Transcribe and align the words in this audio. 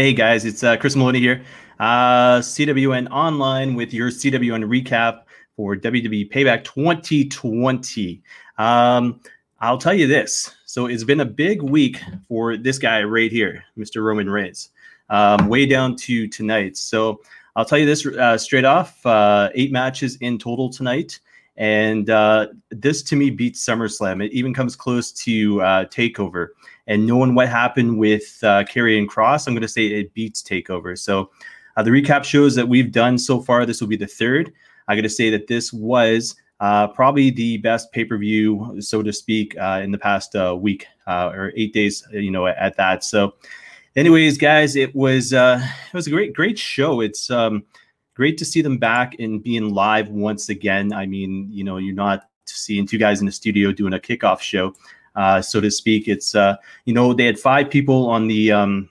Hey 0.00 0.14
guys, 0.14 0.46
it's 0.46 0.64
uh, 0.64 0.78
Chris 0.78 0.96
Maloney 0.96 1.20
here. 1.20 1.44
Uh, 1.78 2.38
CWN 2.38 3.10
Online 3.10 3.74
with 3.74 3.92
your 3.92 4.08
CWN 4.08 4.64
recap 4.64 5.24
for 5.54 5.76
WWE 5.76 6.32
Payback 6.32 6.64
2020. 6.64 8.22
Um, 8.56 9.20
I'll 9.58 9.76
tell 9.76 9.92
you 9.92 10.06
this. 10.06 10.56
So 10.64 10.86
it's 10.86 11.04
been 11.04 11.20
a 11.20 11.26
big 11.26 11.60
week 11.60 12.00
for 12.26 12.56
this 12.56 12.78
guy 12.78 13.02
right 13.02 13.30
here, 13.30 13.62
Mr. 13.76 14.02
Roman 14.02 14.30
Reigns, 14.30 14.70
um, 15.10 15.48
way 15.48 15.66
down 15.66 15.96
to 15.96 16.26
tonight. 16.28 16.78
So 16.78 17.20
I'll 17.54 17.66
tell 17.66 17.76
you 17.76 17.84
this 17.84 18.06
uh, 18.06 18.38
straight 18.38 18.64
off 18.64 19.04
uh, 19.04 19.50
eight 19.54 19.70
matches 19.70 20.16
in 20.22 20.38
total 20.38 20.70
tonight. 20.70 21.20
And 21.60 22.08
uh, 22.08 22.46
this 22.70 23.02
to 23.02 23.16
me 23.16 23.28
beats 23.28 23.62
SummerSlam. 23.62 24.24
It 24.24 24.32
even 24.32 24.54
comes 24.54 24.74
close 24.74 25.12
to 25.12 25.60
uh, 25.60 25.84
Takeover. 25.84 26.48
And 26.86 27.06
knowing 27.06 27.34
what 27.34 27.50
happened 27.50 27.98
with 27.98 28.42
uh, 28.42 28.64
and 28.74 29.06
Cross, 29.06 29.46
I'm 29.46 29.52
going 29.52 29.60
to 29.60 29.68
say 29.68 29.88
it 29.88 30.14
beats 30.14 30.42
Takeover. 30.42 30.98
So 30.98 31.30
uh, 31.76 31.82
the 31.82 31.90
recap 31.90 32.24
shows 32.24 32.54
that 32.54 32.66
we've 32.66 32.90
done 32.90 33.18
so 33.18 33.42
far. 33.42 33.66
This 33.66 33.82
will 33.82 33.88
be 33.88 33.96
the 33.98 34.06
third. 34.06 34.50
I 34.88 34.96
got 34.96 35.02
to 35.02 35.10
say 35.10 35.28
that 35.28 35.48
this 35.48 35.70
was 35.70 36.34
uh, 36.60 36.88
probably 36.88 37.30
the 37.30 37.58
best 37.58 37.92
pay 37.92 38.06
per 38.06 38.16
view, 38.16 38.80
so 38.80 39.02
to 39.02 39.12
speak, 39.12 39.54
uh, 39.58 39.80
in 39.82 39.90
the 39.90 39.98
past 39.98 40.34
uh, 40.34 40.56
week 40.58 40.86
or 41.06 41.52
eight 41.56 41.74
days. 41.74 42.02
You 42.10 42.30
know, 42.30 42.46
at 42.46 42.76
that. 42.78 43.04
So, 43.04 43.34
anyways, 43.96 44.38
guys, 44.38 44.76
it 44.76 44.94
was 44.94 45.34
it 45.34 45.92
was 45.92 46.06
a 46.06 46.10
great 46.10 46.32
great 46.32 46.58
show. 46.58 47.02
It's 47.02 47.30
um, 47.30 47.64
great 48.20 48.36
to 48.36 48.44
see 48.44 48.60
them 48.60 48.76
back 48.76 49.18
and 49.18 49.42
being 49.42 49.72
live 49.72 50.10
once 50.10 50.50
again. 50.50 50.92
I 50.92 51.06
mean, 51.06 51.48
you 51.50 51.64
know, 51.64 51.78
you're 51.78 51.94
not 51.94 52.28
seeing 52.44 52.86
two 52.86 52.98
guys 52.98 53.20
in 53.20 53.24
the 53.24 53.32
studio 53.32 53.72
doing 53.72 53.94
a 53.94 53.98
kickoff 53.98 54.40
show, 54.40 54.74
uh, 55.16 55.40
so 55.40 55.58
to 55.58 55.70
speak. 55.70 56.06
It's 56.06 56.34
you 56.34 56.92
know 56.92 57.14
they 57.14 57.24
had 57.24 57.38
five 57.38 57.70
people 57.70 58.10
on 58.10 58.28
the 58.28 58.52
um, 58.52 58.90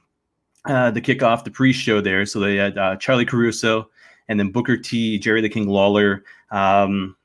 the 0.66 1.00
kickoff, 1.00 1.44
the 1.44 1.52
pre-show 1.52 2.02
there. 2.02 2.26
So 2.26 2.40
they 2.40 2.56
had 2.56 2.74
Charly 3.00 3.24
Caruso 3.24 3.92
and 4.30 4.40
then 4.40 4.52
Booker 4.52 4.78
T, 4.78 5.20
Jerry 5.20 5.42
the 5.42 5.50
King 5.50 5.68
Lawler. 5.68 6.24
Um, 6.50 7.16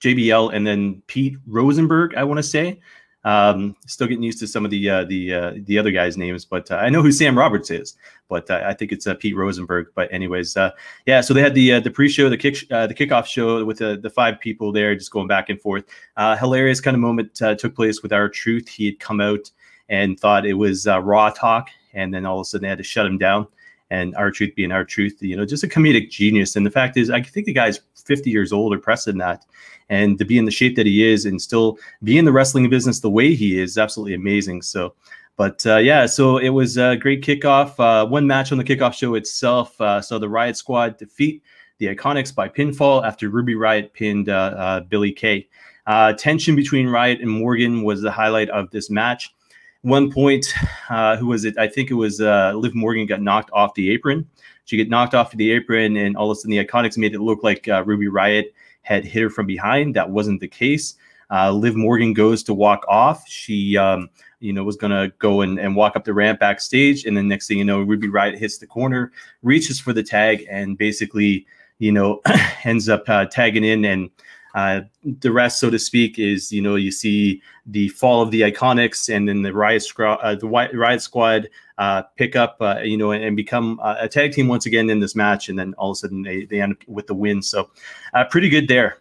JBL, 0.00 0.54
and 0.54 0.66
then 0.66 1.02
Pete 1.08 1.36
Rosenberg. 1.46 2.14
I 2.14 2.24
want 2.24 2.38
to 2.38 2.42
say. 2.42 2.80
Um, 3.24 3.76
still 3.86 4.08
getting 4.08 4.24
used 4.24 4.40
to 4.40 4.48
some 4.48 4.64
of 4.64 4.70
the 4.70 4.90
uh, 4.90 5.04
the 5.04 5.34
uh, 5.34 5.52
the 5.64 5.78
other 5.78 5.92
guys' 5.92 6.16
names, 6.16 6.44
but 6.44 6.70
uh, 6.70 6.76
I 6.76 6.88
know 6.88 7.02
who 7.02 7.12
Sam 7.12 7.38
Roberts 7.38 7.70
is. 7.70 7.96
But 8.28 8.50
uh, 8.50 8.62
I 8.64 8.74
think 8.74 8.92
it's 8.92 9.06
uh, 9.06 9.14
Pete 9.14 9.36
Rosenberg. 9.36 9.88
But 9.94 10.12
anyways, 10.12 10.56
uh, 10.56 10.70
yeah. 11.06 11.20
So 11.20 11.32
they 11.32 11.40
had 11.40 11.54
the 11.54 11.80
the 11.80 11.90
pre-show, 11.90 12.28
the 12.28 12.36
kick, 12.36 12.68
the 12.68 12.94
kickoff 12.96 13.26
show 13.26 13.64
with 13.64 13.78
the 13.78 13.96
the 13.96 14.10
five 14.10 14.40
people 14.40 14.72
there, 14.72 14.94
just 14.94 15.12
going 15.12 15.28
back 15.28 15.50
and 15.50 15.60
forth. 15.60 15.84
hilarious 16.16 16.80
kind 16.80 16.94
of 16.94 17.00
moment 17.00 17.34
took 17.34 17.74
place 17.74 18.02
with 18.02 18.12
R-Truth. 18.12 18.68
He 18.68 18.86
had 18.86 18.98
come 18.98 19.20
out 19.20 19.50
and 19.88 20.18
thought 20.18 20.46
it 20.46 20.54
was 20.54 20.86
Raw 20.86 21.30
talk, 21.30 21.68
and 21.94 22.12
then 22.12 22.26
all 22.26 22.40
of 22.40 22.42
a 22.42 22.44
sudden 22.44 22.62
they 22.62 22.68
had 22.68 22.78
to 22.78 22.84
shut 22.84 23.06
him 23.06 23.18
down 23.18 23.46
and 23.92 24.16
R-Truth 24.16 24.54
being 24.56 24.72
R-Truth 24.72 25.22
you 25.22 25.36
know, 25.36 25.44
just 25.44 25.62
a 25.62 25.68
comedic 25.68 26.10
genius. 26.10 26.56
And 26.56 26.64
the 26.64 26.70
fact 26.70 26.96
is, 26.96 27.10
I 27.10 27.20
think 27.20 27.44
the 27.44 27.52
guy's 27.52 27.80
50 27.94 28.30
years 28.30 28.50
old 28.50 28.74
or 28.74 28.78
press 28.78 29.04
than 29.04 29.18
that. 29.18 29.44
And 29.90 30.18
to 30.18 30.24
be 30.24 30.38
in 30.38 30.46
the 30.46 30.50
shape 30.50 30.76
that 30.76 30.86
he 30.86 31.04
is 31.04 31.26
and 31.26 31.40
still 31.40 31.78
be 32.02 32.16
in 32.16 32.24
the 32.24 32.32
wrestling 32.32 32.68
business 32.70 33.00
the 33.00 33.10
way 33.10 33.34
he 33.34 33.60
is, 33.60 33.76
absolutely 33.76 34.14
amazing. 34.14 34.62
So, 34.62 34.94
but 35.36 35.64
uh, 35.66 35.76
yeah, 35.76 36.06
so 36.06 36.38
it 36.38 36.48
was 36.48 36.78
a 36.78 36.96
great 36.96 37.22
kickoff. 37.22 37.78
Uh, 37.78 38.06
one 38.06 38.26
match 38.26 38.50
on 38.50 38.58
the 38.58 38.64
kickoff 38.64 38.94
show 38.94 39.14
itself. 39.14 39.78
Uh, 39.78 40.00
so 40.00 40.18
the 40.18 40.28
Riot 40.28 40.56
Squad 40.56 40.96
defeat 40.96 41.42
the 41.76 41.94
Iconics 41.94 42.34
by 42.34 42.48
pinfall 42.48 43.04
after 43.04 43.28
Ruby 43.28 43.54
Riot 43.54 43.92
pinned 43.92 44.30
uh, 44.30 44.54
uh, 44.56 44.80
Billie 44.80 45.12
Kay. 45.12 45.48
Uh, 45.86 46.14
tension 46.14 46.56
between 46.56 46.88
Riot 46.88 47.20
and 47.20 47.30
Morgan 47.30 47.82
was 47.82 48.00
the 48.00 48.10
highlight 48.10 48.48
of 48.50 48.70
this 48.70 48.88
match 48.88 49.34
one 49.82 50.10
point, 50.10 50.52
uh, 50.88 51.16
who 51.16 51.26
was 51.26 51.44
it? 51.44 51.58
I 51.58 51.66
think 51.68 51.90
it 51.90 51.94
was 51.94 52.20
uh, 52.20 52.52
Liv 52.54 52.74
Morgan 52.74 53.06
got 53.06 53.20
knocked 53.20 53.50
off 53.52 53.74
the 53.74 53.90
apron. 53.90 54.26
She 54.64 54.76
get 54.76 54.88
knocked 54.88 55.14
off 55.14 55.32
the 55.32 55.50
apron, 55.50 55.96
and 55.96 56.16
all 56.16 56.30
of 56.30 56.36
a 56.36 56.40
sudden 56.40 56.52
the 56.52 56.64
Iconics 56.64 56.96
made 56.96 57.14
it 57.14 57.20
look 57.20 57.42
like 57.42 57.68
uh, 57.68 57.82
Ruby 57.84 58.08
Riot 58.08 58.54
had 58.82 59.04
hit 59.04 59.22
her 59.22 59.30
from 59.30 59.46
behind. 59.46 59.94
That 59.94 60.10
wasn't 60.10 60.40
the 60.40 60.48
case. 60.48 60.94
Uh, 61.30 61.50
Liv 61.50 61.74
Morgan 61.74 62.12
goes 62.12 62.42
to 62.44 62.54
walk 62.54 62.84
off. 62.88 63.26
She, 63.26 63.76
um, 63.76 64.08
you 64.38 64.52
know, 64.52 64.62
was 64.62 64.76
gonna 64.76 65.08
go 65.18 65.40
and, 65.40 65.58
and 65.58 65.74
walk 65.74 65.96
up 65.96 66.04
the 66.04 66.14
ramp 66.14 66.38
backstage, 66.38 67.04
and 67.04 67.16
then 67.16 67.26
next 67.26 67.48
thing 67.48 67.58
you 67.58 67.64
know, 67.64 67.80
Ruby 67.80 68.08
Riot 68.08 68.38
hits 68.38 68.58
the 68.58 68.66
corner, 68.66 69.10
reaches 69.42 69.80
for 69.80 69.92
the 69.92 70.02
tag, 70.02 70.46
and 70.48 70.78
basically, 70.78 71.44
you 71.78 71.90
know, 71.90 72.20
ends 72.64 72.88
up 72.88 73.08
uh, 73.08 73.24
tagging 73.26 73.64
in 73.64 73.84
and 73.84 74.10
uh, 74.54 74.82
the 75.20 75.32
rest, 75.32 75.60
so 75.60 75.70
to 75.70 75.78
speak, 75.78 76.18
is 76.18 76.52
you 76.52 76.62
know 76.62 76.76
you 76.76 76.90
see 76.90 77.42
the 77.66 77.88
fall 77.88 78.22
of 78.22 78.30
the 78.30 78.42
Iconics, 78.42 79.14
and 79.14 79.28
then 79.28 79.42
the 79.42 79.52
Riot 79.52 79.82
Squad, 79.82 80.18
uh, 80.22 80.34
the 80.34 80.46
Riot 80.48 81.02
Squad 81.02 81.48
uh, 81.78 82.02
pick 82.16 82.36
up, 82.36 82.56
uh, 82.60 82.80
you 82.82 82.96
know, 82.96 83.12
and, 83.12 83.36
become 83.36 83.80
a 83.82 84.08
tag 84.08 84.32
team 84.32 84.48
once 84.48 84.66
again 84.66 84.90
in 84.90 85.00
this 85.00 85.16
match, 85.16 85.48
and 85.48 85.58
then 85.58 85.74
all 85.74 85.90
of 85.90 85.94
a 85.94 85.98
sudden 85.98 86.22
they, 86.22 86.44
they 86.44 86.60
end 86.60 86.72
up 86.72 86.88
with 86.88 87.06
the 87.06 87.14
win. 87.14 87.42
So 87.42 87.70
uh, 88.14 88.24
pretty 88.24 88.48
good 88.48 88.68
there. 88.68 88.98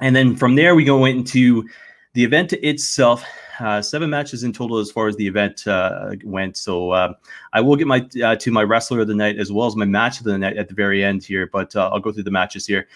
And 0.00 0.14
then 0.14 0.36
from 0.36 0.56
there 0.56 0.74
we 0.74 0.84
go 0.84 1.04
into 1.04 1.68
the 2.14 2.24
event 2.24 2.52
itself. 2.52 3.24
Uh, 3.60 3.80
seven 3.80 4.10
matches 4.10 4.42
in 4.42 4.52
total 4.52 4.78
as 4.78 4.90
far 4.90 5.08
as 5.08 5.16
the 5.16 5.26
event 5.26 5.66
uh, 5.66 6.10
went. 6.24 6.56
So 6.56 6.90
uh, 6.90 7.14
I 7.52 7.60
will 7.60 7.76
get 7.76 7.86
my 7.86 8.06
uh, 8.22 8.36
to 8.36 8.50
my 8.50 8.62
wrestler 8.62 9.00
of 9.00 9.08
the 9.08 9.14
night 9.14 9.38
as 9.38 9.52
well 9.52 9.66
as 9.66 9.76
my 9.76 9.84
match 9.84 10.18
of 10.18 10.24
the 10.24 10.36
night 10.38 10.56
at 10.56 10.68
the 10.68 10.74
very 10.74 11.04
end 11.04 11.24
here. 11.24 11.48
But 11.52 11.74
uh, 11.76 11.90
I'll 11.92 12.00
go 12.00 12.12
through 12.12 12.24
the 12.24 12.30
matches 12.30 12.66
here. 12.66 12.88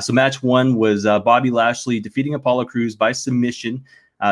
So 0.00 0.12
match 0.12 0.42
one 0.42 0.74
was 0.76 1.04
Bobby 1.04 1.50
Lashley 1.50 2.00
defeating 2.00 2.34
Apollo 2.34 2.64
Crews 2.66 2.96
by 2.96 3.12
submission 3.12 3.84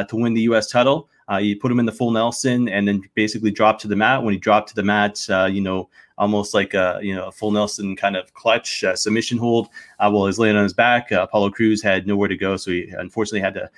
to 0.08 0.16
win 0.16 0.34
the 0.34 0.42
U.S. 0.42 0.70
title. 0.70 1.08
He 1.38 1.54
put 1.54 1.72
him 1.72 1.80
in 1.80 1.86
the 1.86 1.92
full 1.92 2.10
Nelson 2.10 2.68
and 2.68 2.86
then 2.86 3.02
basically 3.14 3.50
dropped 3.50 3.80
to 3.82 3.88
the 3.88 3.96
mat. 3.96 4.22
When 4.22 4.34
he 4.34 4.40
dropped 4.40 4.68
to 4.70 4.74
the 4.74 4.82
mat, 4.82 5.18
you 5.50 5.60
know, 5.60 5.88
almost 6.18 6.54
like 6.54 6.74
a 6.74 6.98
you 7.02 7.14
know 7.14 7.26
a 7.26 7.32
full 7.32 7.50
Nelson 7.50 7.96
kind 7.96 8.16
of 8.16 8.32
clutch 8.34 8.84
uh, 8.84 8.96
submission 8.96 9.38
hold. 9.38 9.68
Uh, 9.98 10.10
while 10.10 10.26
he's 10.26 10.38
laying 10.38 10.56
on 10.56 10.62
his 10.62 10.72
back, 10.72 11.10
uh, 11.12 11.22
Apollo 11.22 11.50
Crews 11.50 11.82
had 11.82 12.06
nowhere 12.06 12.28
to 12.28 12.36
go, 12.36 12.56
so 12.56 12.70
he 12.70 12.88
unfortunately 12.98 13.40
had 13.40 13.54
to 13.54 13.70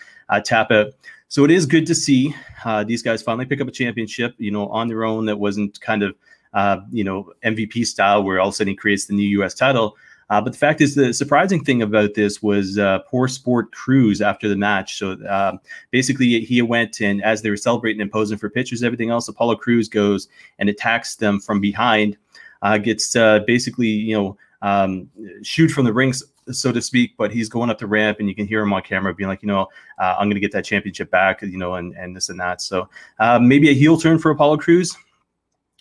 tap 0.43 0.71
out. 0.71 0.93
So 1.29 1.45
it 1.45 1.51
is 1.51 1.67
good 1.67 1.87
to 1.87 1.95
see 1.95 2.35
uh, 2.65 2.85
these 2.85 3.03
guys 3.03 3.23
finally 3.23 3.47
pick 3.47 3.61
up 3.61 3.69
a 3.69 3.73
championship, 3.73 4.35
you 4.39 4.51
know, 4.51 4.69
on 4.69 4.89
their 4.89 5.05
own. 5.05 5.27
That 5.27 5.39
wasn't 5.39 5.81
kind 5.81 6.03
of, 6.03 6.15
uh, 6.55 6.79
you 6.91 7.03
know, 7.03 7.33
MVP 7.45 7.87
style 7.87 8.23
where 8.23 8.39
all 8.39 8.49
of 8.49 8.55
a 8.55 8.57
sudden 8.57 8.71
he 8.73 8.77
creates 8.77 9.07
the 9.07 9.15
new 9.15 9.29
U.S. 9.41 9.55
title. 9.55 9.97
Uh, 10.29 10.41
but 10.41 10.53
the 10.53 10.59
fact 10.59 10.81
is, 10.81 10.95
the 10.95 11.13
surprising 11.13 11.63
thing 11.63 11.83
about 11.83 12.15
this 12.15 12.43
was 12.43 12.79
uh, 12.79 12.99
poor 13.09 13.29
sport 13.29 13.73
Crews 13.73 14.21
after 14.21 14.49
the 14.49 14.57
match. 14.57 14.99
So 14.99 15.17
um, 15.29 15.61
basically, 15.91 16.41
he 16.41 16.63
went 16.63 17.01
and 17.01 17.23
as 17.23 17.43
they 17.43 17.51
were 17.51 17.57
celebrating 17.57 18.01
and 18.01 18.11
posing 18.11 18.39
for 18.39 18.51
pictures, 18.51 18.83
everything 18.83 19.11
else, 19.11 19.29
Apollo 19.29 19.57
Crews 19.57 19.89
goes 19.89 20.29
and 20.59 20.69
attacks 20.69 21.17
them 21.17 21.39
from 21.39 21.61
behind, 21.61 22.17
uh, 22.63 22.79
gets 22.79 23.15
uh, 23.15 23.41
basically, 23.47 23.89
you 23.89 24.17
know, 24.17 24.37
um, 24.63 25.09
shoot 25.43 25.69
from 25.69 25.85
the 25.85 25.93
rings 25.93 26.23
so 26.53 26.73
to 26.73 26.81
speak, 26.81 27.17
but 27.17 27.33
he's 27.33 27.49
going 27.49 27.71
up 27.71 27.79
the 27.79 27.87
ramp 27.87 28.19
and 28.21 28.29
you 28.29 28.35
can 28.35 28.47
hear 28.47 28.63
him 28.63 28.73
on 28.73 28.83
camera 28.83 29.15
being 29.15 29.29
like, 29.29 29.43
you 29.43 29.49
know, 29.49 29.63
uh, 29.99 30.15
I'm 30.19 30.27
going 30.27 30.35
to 30.35 30.41
get 30.41 30.53
that 30.53 30.65
championship 30.65 31.11
back, 31.11 31.43
you 31.43 31.59
know, 31.59 31.75
and, 31.75 31.95
and 31.97 32.15
this 32.15 32.29
and 32.29 32.39
that. 32.41 32.63
So 32.63 32.89
uh, 33.19 33.39
maybe 33.39 33.71
a 33.71 33.75
heel 33.75 33.99
turn 33.99 34.19
for 34.19 34.31
Apollo 34.31 34.59
Crews. 34.59 34.97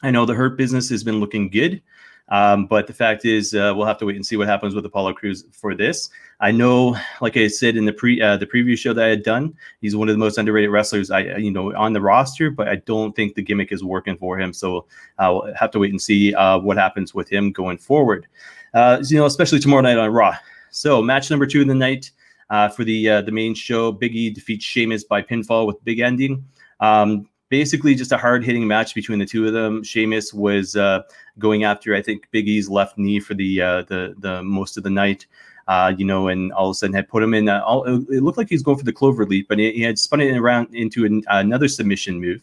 I 0.02 0.12
know 0.12 0.26
the 0.26 0.34
Hurt 0.34 0.58
business 0.58 0.90
has 0.90 1.04
been 1.04 1.20
looking 1.20 1.50
good. 1.50 1.82
Um, 2.30 2.66
but 2.66 2.88
the 2.88 2.94
fact 2.94 3.24
is, 3.24 3.54
uh, 3.54 3.74
we'll 3.76 3.86
have 3.86 4.00
to 4.00 4.06
wait 4.06 4.16
and 4.16 4.26
see 4.26 4.36
what 4.36 4.48
happens 4.48 4.74
with 4.74 4.86
Apollo 4.86 5.14
Crews 5.14 5.46
for 5.52 5.76
this. 5.76 6.10
I 6.40 6.52
know, 6.52 6.98
like 7.22 7.38
I 7.38 7.48
said 7.48 7.78
in 7.78 7.86
the 7.86 7.94
pre 7.94 8.22
uh, 8.22 8.38
the 8.38 8.48
preview 8.48 8.78
show 8.78 8.94
that 8.94 9.06
I 9.06 9.10
had 9.10 9.24
done, 9.24 9.54
he's 9.82 9.96
one 9.96 10.10
of 10.10 10.16
the 10.16 10.20
most 10.20 10.38
underrated 10.38 10.72
wrestlers 10.72 11.12
I 11.12 11.38
you 11.38 11.52
know 11.52 11.74
on 11.76 11.94
the 11.94 12.02
roster. 12.02 12.50
But 12.50 12.68
I 12.68 12.78
don't 12.78 13.16
think 13.16 13.36
the 13.36 13.42
gimmick 13.42 13.72
is 13.72 13.84
working 13.84 14.18
for 14.18 14.40
him. 14.40 14.54
So 14.54 14.86
I'll 15.20 15.54
have 15.54 15.72
to 15.72 15.80
wait 15.80 15.92
and 15.92 16.02
see 16.02 16.34
uh, 16.34 16.60
what 16.60 16.78
happens 16.78 17.14
with 17.14 17.30
him 17.30 17.52
going 17.52 17.78
forward. 17.78 18.28
Uh, 18.74 19.02
you 19.08 19.18
know, 19.18 19.26
especially 19.26 19.60
tomorrow 19.60 19.82
night 19.82 19.98
on 19.98 20.12
Raw. 20.12 20.36
So 20.72 21.02
match 21.02 21.30
number 21.30 21.46
two 21.46 21.62
of 21.62 21.68
the 21.68 21.76
night 21.76 22.12
uh, 22.50 22.70
for 22.70 22.84
the 22.84 23.10
uh, 23.10 23.22
the 23.22 23.32
main 23.32 23.54
show, 23.54 23.92
Big 23.92 24.16
E 24.16 24.30
defeats 24.30 24.66
Sheamus 24.66 25.04
by 25.04 25.22
pinfall 25.22 25.68
with 25.68 25.84
big 25.84 26.00
ending. 26.00 26.44
Um, 26.80 27.30
basically, 27.50 27.96
just 27.96 28.12
a 28.12 28.18
hard 28.18 28.44
hitting 28.44 28.68
match 28.68 28.96
between 28.96 29.20
the 29.20 29.26
two 29.26 29.46
of 29.48 29.54
them. 29.54 29.84
Sheamus 29.84 30.34
was 30.34 30.76
uh, 30.76 31.02
going 31.40 31.64
after 31.64 31.96
I 31.96 32.02
think 32.02 32.28
Big 32.32 32.48
E's 32.48 32.70
left 32.70 32.98
knee 32.98 33.20
for 33.20 33.34
the 33.34 33.62
uh, 33.62 33.82
the 33.84 34.16
the 34.20 34.44
most 34.44 34.78
of 34.78 34.84
the 34.84 34.90
night. 34.90 35.26
Uh, 35.68 35.92
you 35.98 36.06
know, 36.06 36.28
and 36.28 36.54
all 36.54 36.70
of 36.70 36.72
a 36.72 36.76
sudden 36.76 36.94
had 36.94 37.10
put 37.10 37.24
him 37.24 37.34
in. 37.34 37.50
Uh, 37.50 37.60
all, 37.66 37.84
it 37.86 38.22
looked 38.22 38.38
like 38.38 38.50
he 38.50 38.56
was 38.56 38.62
going 38.62 38.78
for 38.78 38.84
the 38.86 38.94
cloverleaf, 38.94 39.48
but 39.50 39.58
he, 39.58 39.82
had 39.82 39.98
spun 39.98 40.22
it 40.22 40.38
around 40.38 40.68
into 40.76 41.06
an, 41.06 41.24
another 41.28 41.68
submission 41.68 42.22
move. 42.22 42.40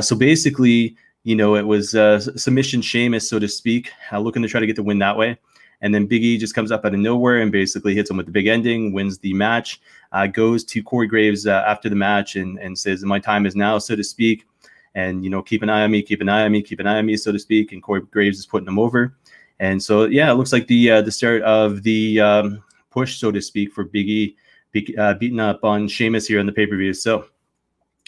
so 0.00 0.16
basically, 0.16 0.96
you 1.22 1.36
know, 1.36 1.54
it 1.54 1.62
was 1.62 1.90
submission 2.42 2.82
Sheamus, 2.82 3.28
so 3.28 3.38
to 3.38 3.46
speak, 3.46 3.92
looking 4.12 4.42
to 4.42 4.48
try 4.48 4.58
to 4.58 4.66
get 4.66 4.74
the 4.74 4.82
win 4.82 4.98
that 4.98 5.16
way. 5.16 5.38
And 5.82 5.94
then 5.94 6.06
Big 6.06 6.22
E 6.22 6.36
just 6.36 6.54
comes 6.54 6.70
up 6.70 6.84
out 6.84 6.94
of 6.94 7.00
nowhere 7.00 7.40
and 7.40 7.50
basically 7.50 7.94
hits 7.94 8.10
him 8.10 8.16
with 8.16 8.26
the 8.26 8.32
big 8.32 8.46
ending, 8.46 8.92
wins 8.92 9.18
the 9.18 9.32
match, 9.32 9.80
uh, 10.12 10.26
goes 10.26 10.62
to 10.64 10.82
Corey 10.82 11.06
Graves 11.06 11.46
uh, 11.46 11.64
after 11.66 11.88
the 11.88 11.96
match 11.96 12.36
and, 12.36 12.58
and 12.58 12.78
says, 12.78 13.02
My 13.02 13.18
time 13.18 13.46
is 13.46 13.56
now, 13.56 13.78
so 13.78 13.96
to 13.96 14.04
speak. 14.04 14.46
And, 14.94 15.24
you 15.24 15.30
know, 15.30 15.40
keep 15.40 15.62
an 15.62 15.70
eye 15.70 15.82
on 15.82 15.90
me, 15.90 16.02
keep 16.02 16.20
an 16.20 16.28
eye 16.28 16.44
on 16.44 16.52
me, 16.52 16.62
keep 16.62 16.80
an 16.80 16.86
eye 16.86 16.98
on 16.98 17.06
me, 17.06 17.16
so 17.16 17.32
to 17.32 17.38
speak. 17.38 17.72
And 17.72 17.82
Corey 17.82 18.02
Graves 18.10 18.38
is 18.38 18.46
putting 18.46 18.68
him 18.68 18.78
over. 18.78 19.14
And 19.60 19.82
so, 19.82 20.04
yeah, 20.04 20.30
it 20.30 20.34
looks 20.34 20.52
like 20.52 20.66
the 20.66 20.90
uh, 20.90 21.02
the 21.02 21.12
start 21.12 21.42
of 21.42 21.82
the 21.82 22.20
um, 22.20 22.62
push, 22.90 23.18
so 23.18 23.30
to 23.30 23.40
speak, 23.40 23.72
for 23.72 23.84
Big 23.84 24.08
E 24.08 24.36
be, 24.72 24.96
uh, 24.98 25.14
beating 25.14 25.40
up 25.40 25.64
on 25.64 25.86
Sheamus 25.86 26.26
here 26.26 26.40
on 26.40 26.46
the 26.46 26.52
pay 26.52 26.66
per 26.66 26.76
view. 26.76 26.92
So, 26.92 27.26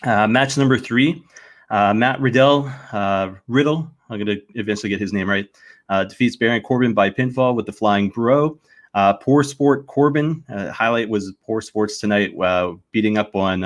uh, 0.05 0.27
match 0.27 0.59
number 0.59 0.79
three 0.79 1.23
Uh, 1.71 1.95
Matt 1.95 2.21
Riddle, 2.21 2.71
uh, 2.93 3.33
Riddle, 3.49 3.91
I'm 4.11 4.19
going 4.19 4.39
to 4.39 4.43
eventually 4.55 4.91
get 4.91 5.01
his 5.01 5.13
name 5.13 5.29
right, 5.29 5.49
uh, 5.93 6.05
defeats 6.05 6.37
Baron 6.37 6.63
Corbin 6.63 6.95
by 6.95 7.11
pinfall 7.11 7.55
with 7.55 7.67
the 7.67 7.73
Flying 7.73 8.09
Bro. 8.09 8.59
Uh, 8.95 9.13
poor 9.13 9.43
Sport 9.43 9.87
Corbin, 9.87 10.43
uh, 10.49 10.71
highlight 10.71 11.11
was 11.11 11.35
Poor 11.45 11.61
Sports 11.61 12.01
tonight, 12.01 12.33
uh, 12.41 12.73
beating 12.93 13.19
up 13.19 13.37
on 13.37 13.63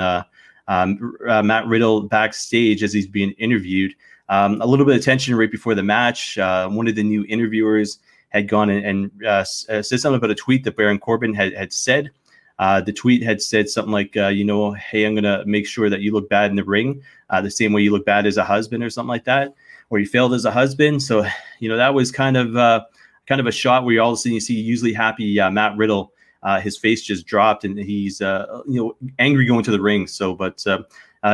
um, 0.67 1.15
Matt 1.47 1.65
Riddle 1.67 2.01
backstage 2.01 2.83
as 2.83 2.91
he's 2.91 3.07
being 3.07 3.31
interviewed. 3.31 3.93
Um, 4.27 4.61
a 4.61 4.65
little 4.65 4.85
bit 4.85 4.97
of 4.97 5.05
tension 5.05 5.35
right 5.35 5.49
before 5.49 5.73
the 5.73 5.83
match. 5.83 6.37
one 6.37 6.89
of 6.89 6.95
the 6.95 7.03
new 7.03 7.23
interviewers 7.29 7.99
had 8.29 8.49
gone 8.49 8.69
and, 8.69 9.09
and 9.23 9.45
said 9.47 9.85
something 9.85 10.17
about 10.17 10.29
a 10.29 10.35
tweet 10.35 10.65
that 10.65 10.75
Baron 10.75 10.99
Corbin 10.99 11.33
had, 11.33 11.53
had 11.53 11.71
said. 11.71 12.11
Uh, 12.59 12.81
the 12.81 12.91
tweet 12.91 13.21
had 13.23 13.41
said 13.41 13.69
something 13.69 13.91
like, 13.91 14.17
uh, 14.17 14.27
you 14.27 14.43
know, 14.43 14.71
hey, 14.73 15.05
I'm 15.05 15.13
going 15.13 15.23
to 15.23 15.45
make 15.45 15.67
sure 15.67 15.89
that 15.89 16.01
you 16.01 16.11
look 16.11 16.27
bad 16.27 16.49
in 16.49 16.55
the 16.55 16.63
ring, 16.63 17.01
uh, 17.29 17.39
the 17.39 17.51
same 17.51 17.71
way 17.71 17.83
you 17.83 17.91
look 17.91 18.05
bad 18.05 18.25
as 18.25 18.37
a 18.37 18.43
husband 18.43 18.83
or 18.83 18.89
something 18.89 19.09
like 19.09 19.25
that, 19.25 19.53
or 19.89 19.99
you 19.99 20.05
failed 20.05 20.33
as 20.33 20.45
a 20.45 20.51
husband. 20.51 21.01
So, 21.01 21.25
you 21.59 21.69
know, 21.69 21.77
that 21.77 21.93
was 21.93 22.11
kind 22.11 22.37
of 22.37 22.55
uh, 22.55 22.85
kind 23.27 23.41
of 23.41 23.47
a 23.47 23.51
shot 23.51 23.83
where 23.83 23.93
you 23.93 24.01
all 24.01 24.11
of 24.11 24.15
a 24.15 24.17
sudden 24.17 24.33
you 24.33 24.39
see 24.39 24.55
usually 24.55 24.93
happy 24.93 25.39
uh, 25.39 25.51
Matt 25.51 25.77
Riddle. 25.77 26.13
Uh, 26.43 26.59
his 26.61 26.77
face 26.77 27.01
just 27.01 27.25
dropped 27.25 27.65
and 27.65 27.77
he's, 27.77 28.21
you 28.21 28.63
know, 28.67 28.95
angry 29.19 29.45
going 29.45 29.63
to 29.63 29.71
the 29.71 29.81
ring. 29.81 30.07
So, 30.07 30.33
but 30.33 30.63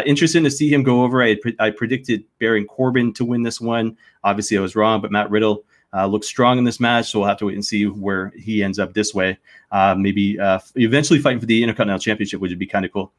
interesting 0.05 0.43
to 0.43 0.49
see 0.49 0.73
him 0.73 0.81
go 0.81 1.03
over. 1.03 1.21
I, 1.21 1.35
pre- 1.35 1.55
I 1.59 1.69
predicted 1.69 2.23
Baron 2.39 2.65
Corbin 2.65 3.13
to 3.13 3.25
win 3.25 3.43
this 3.43 3.59
one. 3.59 3.97
Obviously, 4.23 4.57
I 4.57 4.61
was 4.61 4.75
wrong, 4.75 5.01
but 5.01 5.11
Matt 5.11 5.29
Riddle 5.29 5.65
uh, 5.93 6.07
looks 6.07 6.27
strong 6.27 6.57
in 6.57 6.63
this 6.63 6.79
match, 6.79 7.11
so 7.11 7.19
we'll 7.19 7.27
have 7.27 7.37
to 7.37 7.45
wait 7.45 7.53
and 7.53 7.65
see 7.65 7.85
where 7.85 8.33
he 8.35 8.63
ends 8.63 8.79
up 8.79 8.93
this 8.93 9.13
way. 9.13 9.37
Uh, 9.71 9.95
maybe 9.97 10.39
uh, 10.39 10.59
eventually 10.75 11.19
fighting 11.19 11.39
for 11.39 11.45
the 11.45 11.61
Intercontinental 11.61 11.99
Championship, 11.99 12.41
which 12.41 12.49
would 12.49 12.59
be 12.59 12.65
kind 12.65 12.85
of 12.85 12.91
cool. 12.91 13.11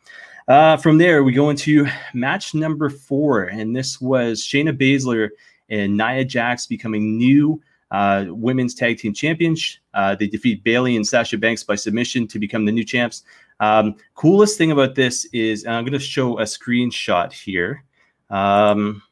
Uh, 0.47 0.77
from 0.77 0.99
there, 0.99 1.25
we 1.25 1.33
go 1.33 1.49
into 1.49 1.87
match 2.13 2.55
number 2.55 2.91
four, 2.91 3.45
and 3.45 3.75
this 3.75 4.01
was 4.01 4.43
Shayna 4.43 4.77
Baszler 4.79 5.31
and 5.71 5.97
Nia 5.97 6.25
Jax 6.25 6.67
becoming 6.67 7.17
new 7.17 7.63
uh, 7.91 8.27
women's 8.29 8.75
tag 8.75 8.99
team 8.99 9.15
champions. 9.15 9.79
Uh, 9.95 10.15
they 10.15 10.27
defeat 10.27 10.63
Bayley 10.63 10.97
and 10.97 11.07
Sasha 11.07 11.39
Banks 11.39 11.63
by 11.63 11.77
submission 11.77 12.27
to 12.29 12.39
become 12.39 12.67
the 12.67 12.73
new 12.73 12.85
champs. 12.85 13.23
Um, 13.61 13.97
coolest 14.15 14.59
thing 14.59 14.71
about 14.71 14.95
this 14.95 15.25
is, 15.33 15.65
I'm 15.65 15.85
going 15.85 15.93
to 15.93 15.99
show 15.99 16.39
a 16.39 16.43
screenshot 16.43 17.33
here. 17.33 17.85
Um, 18.29 19.03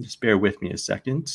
just 0.00 0.20
bear 0.20 0.38
with 0.38 0.62
me 0.62 0.70
a 0.70 0.78
second. 0.78 1.26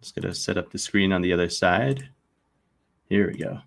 Just 0.00 0.14
going 0.14 0.28
to 0.28 0.34
set 0.34 0.58
up 0.58 0.70
the 0.70 0.78
screen 0.78 1.12
on 1.12 1.22
the 1.22 1.32
other 1.32 1.48
side. 1.48 2.08
Here 3.08 3.32
we 3.32 3.38
go. 3.38 3.58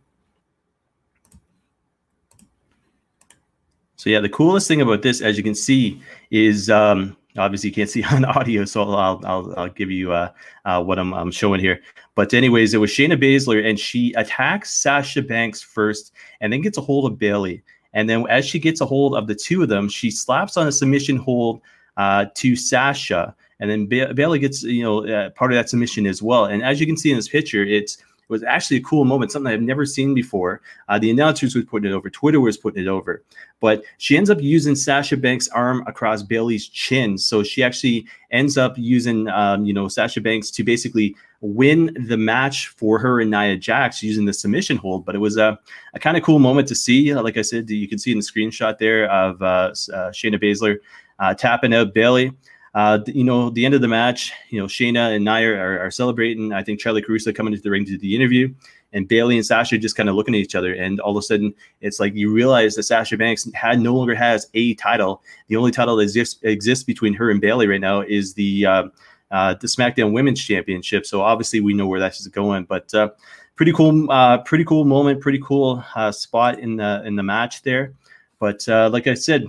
So 4.02 4.10
yeah, 4.10 4.20
the 4.20 4.30
coolest 4.30 4.68
thing 4.68 4.82
about 4.82 5.04
this, 5.04 5.22
as 5.22 5.38
you 5.38 5.44
can 5.44 5.54
see, 5.54 6.02
is 6.32 6.72
um, 6.72 7.16
obviously 7.38 7.70
you 7.70 7.76
can't 7.76 7.88
see 7.88 8.04
on 8.12 8.26
audio, 8.26 8.66
so 8.66 8.82
I'll 8.82 9.22
I'll, 9.24 9.54
I'll 9.56 9.70
give 9.70 9.92
you 9.92 10.12
uh, 10.12 10.32
uh, 10.66 10.84
what 10.84 10.98
I'm, 10.98 11.14
I'm 11.14 11.30
showing 11.30 11.60
here. 11.60 11.80
But 12.16 12.34
anyways, 12.34 12.74
it 12.74 12.80
was 12.80 12.90
Shayna 12.90 13.22
Baszler, 13.22 13.64
and 13.64 13.80
she 13.80 14.12
attacks 14.14 14.74
Sasha 14.74 15.22
Banks 15.22 15.62
first, 15.62 16.14
and 16.40 16.52
then 16.52 16.62
gets 16.62 16.80
a 16.80 16.82
hold 16.82 17.12
of 17.12 17.20
Bayley. 17.20 17.62
And 17.94 18.10
then 18.10 18.26
as 18.28 18.44
she 18.44 18.58
gets 18.58 18.82
a 18.82 18.88
hold 18.88 19.14
of 19.14 19.28
the 19.28 19.36
two 19.36 19.62
of 19.62 19.70
them, 19.70 19.88
she 19.88 20.10
slaps 20.10 20.58
on 20.58 20.66
a 20.66 20.72
submission 20.72 21.18
hold 21.18 21.62
uh, 21.96 22.26
to 22.38 22.56
Sasha, 22.56 23.36
and 23.60 23.70
then 23.70 23.86
ba- 23.86 24.16
Bayley 24.16 24.40
gets 24.40 24.64
you 24.64 24.82
know 24.82 25.06
uh, 25.06 25.30
part 25.30 25.52
of 25.52 25.58
that 25.58 25.70
submission 25.70 26.08
as 26.08 26.24
well. 26.24 26.46
And 26.46 26.64
as 26.64 26.80
you 26.80 26.88
can 26.88 26.98
see 26.98 27.12
in 27.12 27.18
this 27.18 27.30
picture, 27.30 27.64
it's 27.64 27.98
it 27.98 28.04
was 28.32 28.44
actually 28.44 28.78
a 28.78 28.82
cool 28.82 29.06
moment, 29.06 29.32
something 29.32 29.52
I've 29.52 29.62
never 29.62 29.86
seen 29.86 30.16
before. 30.16 30.62
Uh, 30.90 30.98
the 30.98 31.12
announcers 31.12 31.54
was 31.54 31.66
putting 31.66 31.92
it 31.92 31.94
over, 31.94 32.10
Twitter 32.10 32.40
was 32.40 32.58
putting 32.58 32.82
it 32.82 32.88
over, 32.88 33.24
but 33.60 33.84
she 33.98 34.18
ends 34.18 34.30
up 34.30 34.42
using 34.42 34.74
Sasha 34.74 35.18
Banks' 35.18 35.50
arm 35.50 35.84
across 35.86 36.24
Bayley's 36.24 36.68
chin, 36.68 37.18
so 37.18 37.44
she 37.44 37.62
actually 37.62 38.08
ends 38.32 38.58
up 38.58 38.74
using 38.78 39.28
um, 39.28 39.66
you 39.66 39.74
know 39.74 39.88
Sasha 39.88 40.22
Banks 40.22 40.50
to 40.52 40.64
basically 40.64 41.16
win 41.42 41.96
the 42.08 42.18
match 42.18 42.68
for 42.68 43.00
her 43.00 43.20
and 43.20 43.30
Nia 43.30 43.58
Jax 43.58 44.02
using 44.02 44.26
the 44.26 44.34
submission 44.34 44.78
hold. 44.78 45.06
But 45.06 45.16
it 45.16 45.20
was 45.20 45.38
a, 45.38 45.60
a 45.94 46.00
kind 46.00 46.16
of 46.16 46.24
cool 46.24 46.40
moment 46.40 46.68
to 46.70 46.76
see. 46.76 47.14
Like 47.14 47.38
I 47.38 47.42
said, 47.42 47.70
you 47.70 47.88
can 47.88 47.98
see 47.98 48.12
in 48.12 48.20
the 48.20 48.24
screenshot 48.24 48.78
there 48.78 49.10
of 49.10 49.42
uh, 49.42 49.46
uh, 49.46 50.12
Shayna 50.12 50.42
Baszler 50.42 50.78
uh, 51.20 51.34
tapping 51.34 51.74
out 51.74 51.94
Bayley. 51.94 52.32
Uh, 52.74 53.00
you 53.08 53.24
know, 53.24 53.50
the 53.50 53.66
end 53.66 53.74
of 53.74 53.82
the 53.82 53.88
match, 53.88 54.32
you 54.50 54.60
know, 54.60 54.66
Shayna 54.66 55.14
and 55.16 55.26
Nia 55.26 55.54
are, 55.54 55.80
are 55.80 55.92
celebrating. 55.92 56.54
I 56.54 56.64
think 56.64 56.80
Charly 56.80 57.04
Caruso 57.04 57.34
coming 57.34 57.52
into 57.52 57.64
the 57.64 57.70
ring 57.70 57.84
to 57.84 57.92
do 57.92 57.98
the 57.98 58.16
interview, 58.16 58.54
and 58.94 59.08
Bayley 59.08 59.36
and 59.36 59.46
Sasha 59.46 59.78
just 59.78 59.98
kind 59.98 60.08
of 60.08 60.16
looking 60.16 60.34
at 60.34 60.40
each 60.40 60.56
other. 60.56 60.74
And 60.74 61.00
all 61.02 61.12
of 61.12 61.18
a 61.18 61.22
sudden, 61.22 61.54
it's 61.82 62.00
like 62.00 62.16
you 62.16 62.32
realize 62.32 62.76
that 62.76 62.84
Sasha 62.84 63.18
Banks 63.18 63.50
had 63.54 63.82
no 63.82 63.94
longer 63.94 64.16
has 64.16 64.48
a 64.54 64.74
title. 64.76 65.22
The 65.48 65.58
only 65.58 65.72
title 65.72 65.98
that 65.98 66.04
exists, 66.04 66.40
exists 66.44 66.86
between 66.86 67.14
her 67.16 67.30
and 67.30 67.42
Bayley 67.42 67.68
right 67.68 67.82
now 67.82 68.02
is 68.02 68.36
the 68.36 68.66
uh, 68.66 68.84
uh, 69.32 69.56
the 69.56 69.68
SmackDown 69.68 70.14
Women's 70.14 70.42
Championship. 70.42 71.06
So 71.06 71.22
obviously, 71.22 71.60
we 71.60 71.74
know 71.74 71.88
where 71.88 72.00
that's 72.00 72.26
going. 72.28 72.64
But 72.64 72.94
uh, 72.94 73.10
pretty 73.58 73.74
cool, 73.74 74.10
uh, 74.10 74.38
pretty 74.40 74.64
cool 74.64 74.86
moment, 74.86 75.20
pretty 75.20 75.42
cool 75.44 75.84
uh, 75.94 76.14
spot 76.14 76.60
in 76.60 76.78
the 76.78 77.04
in 77.06 77.18
the 77.18 77.24
match 77.24 77.64
there. 77.64 77.94
But 78.40 78.66
like 78.68 79.08
I 79.08 79.14
said, 79.14 79.46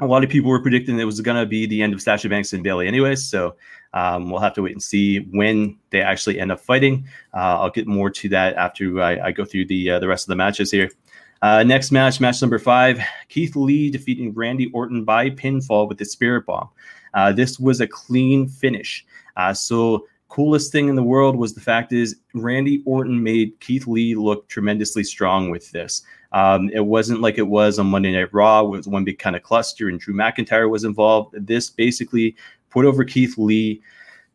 a 0.00 0.06
lot 0.06 0.24
of 0.24 0.30
people 0.30 0.50
were 0.50 0.60
predicting 0.60 0.98
it 0.98 1.04
was 1.04 1.20
going 1.20 1.36
to 1.36 1.46
be 1.46 1.66
the 1.66 1.82
end 1.82 1.94
of 1.94 2.02
Sasha 2.02 2.28
Banks 2.28 2.52
and 2.52 2.64
Bayley, 2.64 2.88
anyways. 2.88 3.24
So 3.24 3.56
um, 3.92 4.30
we'll 4.30 4.40
have 4.40 4.54
to 4.54 4.62
wait 4.62 4.72
and 4.72 4.82
see 4.82 5.20
when 5.30 5.78
they 5.90 6.02
actually 6.02 6.40
end 6.40 6.50
up 6.50 6.60
fighting. 6.60 7.06
Uh, 7.32 7.60
I'll 7.60 7.70
get 7.70 7.86
more 7.86 8.10
to 8.10 8.28
that 8.30 8.54
after 8.56 9.00
I, 9.00 9.28
I 9.28 9.32
go 9.32 9.44
through 9.44 9.66
the 9.66 9.92
uh, 9.92 9.98
the 10.00 10.08
rest 10.08 10.24
of 10.24 10.28
the 10.28 10.36
matches 10.36 10.70
here. 10.70 10.90
Uh, 11.42 11.62
next 11.62 11.92
match, 11.92 12.20
match 12.20 12.40
number 12.40 12.58
five, 12.58 12.98
Keith 13.28 13.54
Lee 13.54 13.90
defeating 13.90 14.32
Randy 14.32 14.70
Orton 14.72 15.04
by 15.04 15.30
pinfall 15.30 15.88
with 15.88 15.98
the 15.98 16.04
Spirit 16.04 16.46
Bomb. 16.46 16.70
Uh, 17.12 17.32
this 17.32 17.60
was 17.60 17.80
a 17.80 17.86
clean 17.86 18.48
finish. 18.48 19.04
Uh, 19.36 19.52
so 19.52 20.06
coolest 20.28 20.72
thing 20.72 20.88
in 20.88 20.96
the 20.96 21.02
world 21.02 21.36
was 21.36 21.54
the 21.54 21.60
fact 21.60 21.92
is 21.92 22.16
Randy 22.32 22.82
Orton 22.86 23.22
made 23.22 23.60
Keith 23.60 23.86
Lee 23.86 24.14
look 24.14 24.48
tremendously 24.48 25.04
strong 25.04 25.50
with 25.50 25.70
this. 25.70 26.02
Um, 26.34 26.68
it 26.70 26.84
wasn't 26.84 27.20
like 27.20 27.38
it 27.38 27.46
was 27.46 27.78
on 27.78 27.86
Monday 27.86 28.12
Night 28.12 28.34
Raw, 28.34 28.62
it 28.62 28.68
was 28.68 28.88
one 28.88 29.04
big 29.04 29.20
kind 29.20 29.36
of 29.36 29.44
cluster, 29.44 29.88
and 29.88 30.00
Drew 30.00 30.14
McIntyre 30.14 30.68
was 30.68 30.82
involved. 30.82 31.34
This 31.46 31.70
basically 31.70 32.34
put 32.70 32.84
over 32.84 33.04
Keith 33.04 33.38
Lee 33.38 33.80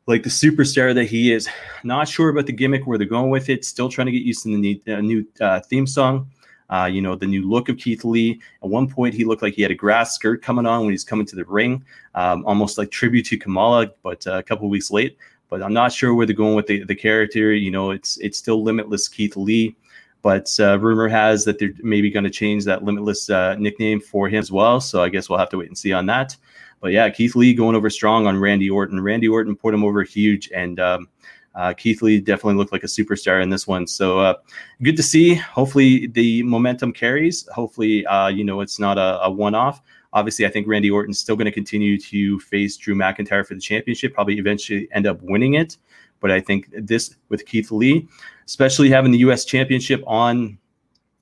like 0.08 0.24
the 0.24 0.29
superstar 0.29 0.96
that 0.96 1.03
he 1.03 1.34
is. 1.34 1.50
Not 1.84 2.08
sure 2.08 2.29
about 2.29 2.46
the 2.46 2.53
gimmick 2.53 2.88
where 2.88 2.98
they're 2.98 3.06
going 3.06 3.29
with 3.29 3.50
it. 3.50 3.65
Still 3.65 3.89
trying 3.89 4.06
to 4.06 4.13
get 4.13 4.24
used 4.24 4.44
to 4.44 4.62
the 4.62 4.82
uh, 4.88 5.01
new 5.01 5.27
uh, 5.41 5.60
theme 5.60 5.86
song. 5.86 6.32
Uh, 6.70 6.89
you 6.89 7.01
know, 7.01 7.15
the 7.15 7.27
new 7.27 7.50
look 7.50 7.68
of 7.68 7.77
Keith 7.77 8.06
Lee. 8.06 8.39
At 8.63 8.70
one 8.70 8.88
point, 8.88 9.13
he 9.13 9.25
looked 9.25 9.41
like 9.41 9.56
he 9.56 9.62
had 9.62 9.72
a 9.72 9.75
grass 9.75 10.15
skirt 10.15 10.41
coming 10.41 10.65
on 10.65 10.82
when 10.82 10.91
he's 10.91 11.03
coming 11.03 11.25
to 11.25 11.36
the 11.36 11.44
ring, 11.46 11.84
um, 12.15 12.46
almost 12.46 12.77
like 12.77 12.91
tribute 12.91 13.25
to 13.25 13.38
Kamala, 13.38 13.91
but 14.03 14.25
uh, 14.25 14.38
a 14.38 14.44
couple 14.44 14.70
weeks 14.70 14.89
late 14.89 15.18
but 15.50 15.63
I'm 15.63 15.74
not 15.74 15.91
sure 15.91 16.13
where 16.13 16.25
they're 16.25 16.36
going 16.36 16.56
with 16.56 16.68
the, 16.68 16.84
the 16.84 16.96
character. 16.96 17.53
You 17.53 17.72
know, 17.72 17.91
it's 17.91 18.18
it's 18.20 18.38
still 18.38 18.63
Limitless 18.63 19.08
Keith 19.08 19.36
Lee, 19.36 19.75
but 20.21 20.49
uh, 20.59 20.79
rumor 20.79 21.07
has 21.07 21.45
that 21.45 21.59
they're 21.59 21.73
maybe 21.81 22.09
going 22.09 22.23
to 22.25 22.29
change 22.29 22.65
that 22.65 22.83
Limitless 22.83 23.29
uh, 23.29 23.55
nickname 23.55 23.99
for 23.99 24.27
him 24.27 24.39
as 24.39 24.51
well. 24.51 24.81
So 24.81 25.01
I 25.01 25.09
guess 25.09 25.29
we'll 25.29 25.39
have 25.39 25.49
to 25.49 25.57
wait 25.57 25.67
and 25.69 25.77
see 25.77 25.93
on 25.93 26.05
that. 26.07 26.35
But 26.81 26.91
yeah, 26.91 27.09
Keith 27.09 27.35
Lee 27.35 27.53
going 27.53 27.75
over 27.75 27.89
strong 27.89 28.25
on 28.27 28.38
Randy 28.38 28.69
Orton. 28.69 29.01
Randy 29.01 29.27
Orton 29.27 29.55
put 29.55 29.73
him 29.73 29.83
over 29.83 30.03
huge, 30.03 30.49
and 30.55 30.79
um, 30.79 31.09
uh, 31.55 31.73
Keith 31.73 32.01
Lee 32.01 32.19
definitely 32.19 32.55
looked 32.55 32.71
like 32.71 32.83
a 32.83 32.88
superstar 32.88 33.41
in 33.41 33.49
this 33.49 33.67
one. 33.67 33.85
So 33.85 34.19
uh, 34.19 34.35
good 34.81 34.95
to 34.95 35.03
see. 35.03 35.35
Hopefully 35.35 36.07
the 36.07 36.43
momentum 36.43 36.93
carries. 36.93 37.47
Hopefully, 37.49 38.05
uh, 38.05 38.27
you 38.27 38.43
know, 38.43 38.61
it's 38.61 38.79
not 38.79 38.97
a, 38.97 39.21
a 39.23 39.29
one 39.29 39.55
off. 39.55 39.81
Obviously, 40.13 40.45
I 40.45 40.49
think 40.49 40.67
Randy 40.67 40.89
Orton's 40.89 41.19
still 41.19 41.35
going 41.35 41.45
to 41.45 41.51
continue 41.51 41.99
to 41.99 42.39
face 42.39 42.77
Drew 42.77 42.95
McIntyre 42.95 43.45
for 43.45 43.53
the 43.53 43.59
championship, 43.59 44.13
probably 44.13 44.39
eventually 44.39 44.88
end 44.91 45.05
up 45.05 45.21
winning 45.21 45.55
it. 45.55 45.77
But 46.19 46.31
I 46.31 46.41
think 46.41 46.69
this 46.73 47.15
with 47.29 47.45
Keith 47.45 47.71
Lee, 47.71 48.07
especially 48.45 48.89
having 48.89 49.11
the 49.11 49.19
U.S. 49.19 49.45
championship 49.45 50.03
on 50.05 50.57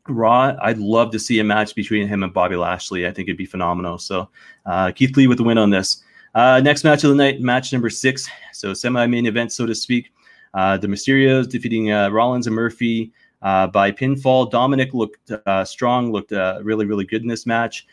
Raw, 0.08 0.56
I'd 0.62 0.78
love 0.78 1.12
to 1.12 1.20
see 1.20 1.40
a 1.40 1.44
match 1.44 1.76
between 1.76 2.08
him 2.08 2.24
and 2.24 2.34
Bobby 2.34 2.56
Lashley. 2.56 3.06
I 3.06 3.12
think 3.12 3.28
it'd 3.28 3.38
be 3.38 3.46
phenomenal. 3.46 3.98
So 3.98 4.30
uh, 4.66 4.92
Keith 4.92 5.16
Lee 5.18 5.28
with 5.28 5.38
the 5.38 5.44
win 5.44 5.58
on 5.58 5.70
this. 5.70 6.04
Uh, 6.36 6.62
next 6.64 6.84
match 6.84 7.04
of 7.04 7.10
the 7.10 7.16
night, 7.16 7.42
match 7.42 7.74
number 7.74 7.90
six. 7.90 8.30
So 8.54 8.74
semi 8.74 9.06
main 9.08 9.26
event, 9.26 9.52
so 9.52 9.66
to 9.66 9.76
speak. 9.76 10.12
Uh, 10.54 10.78
the 10.78 10.88
Mysterios 10.88 11.48
defeating 11.50 11.92
uh, 11.92 12.10
Rollins 12.10 12.48
and 12.48 12.56
Murphy 12.56 13.12
uh, 13.42 13.68
by 13.68 13.92
pinfall. 13.92 14.50
Dominic 14.50 14.94
looked 14.94 15.32
uh, 15.46 15.64
strong, 15.66 16.12
looked 16.12 16.32
really, 16.32 16.86
really 16.86 17.06
good 17.06 17.22
in 17.22 17.28
this 17.28 17.46
match. 17.46 17.86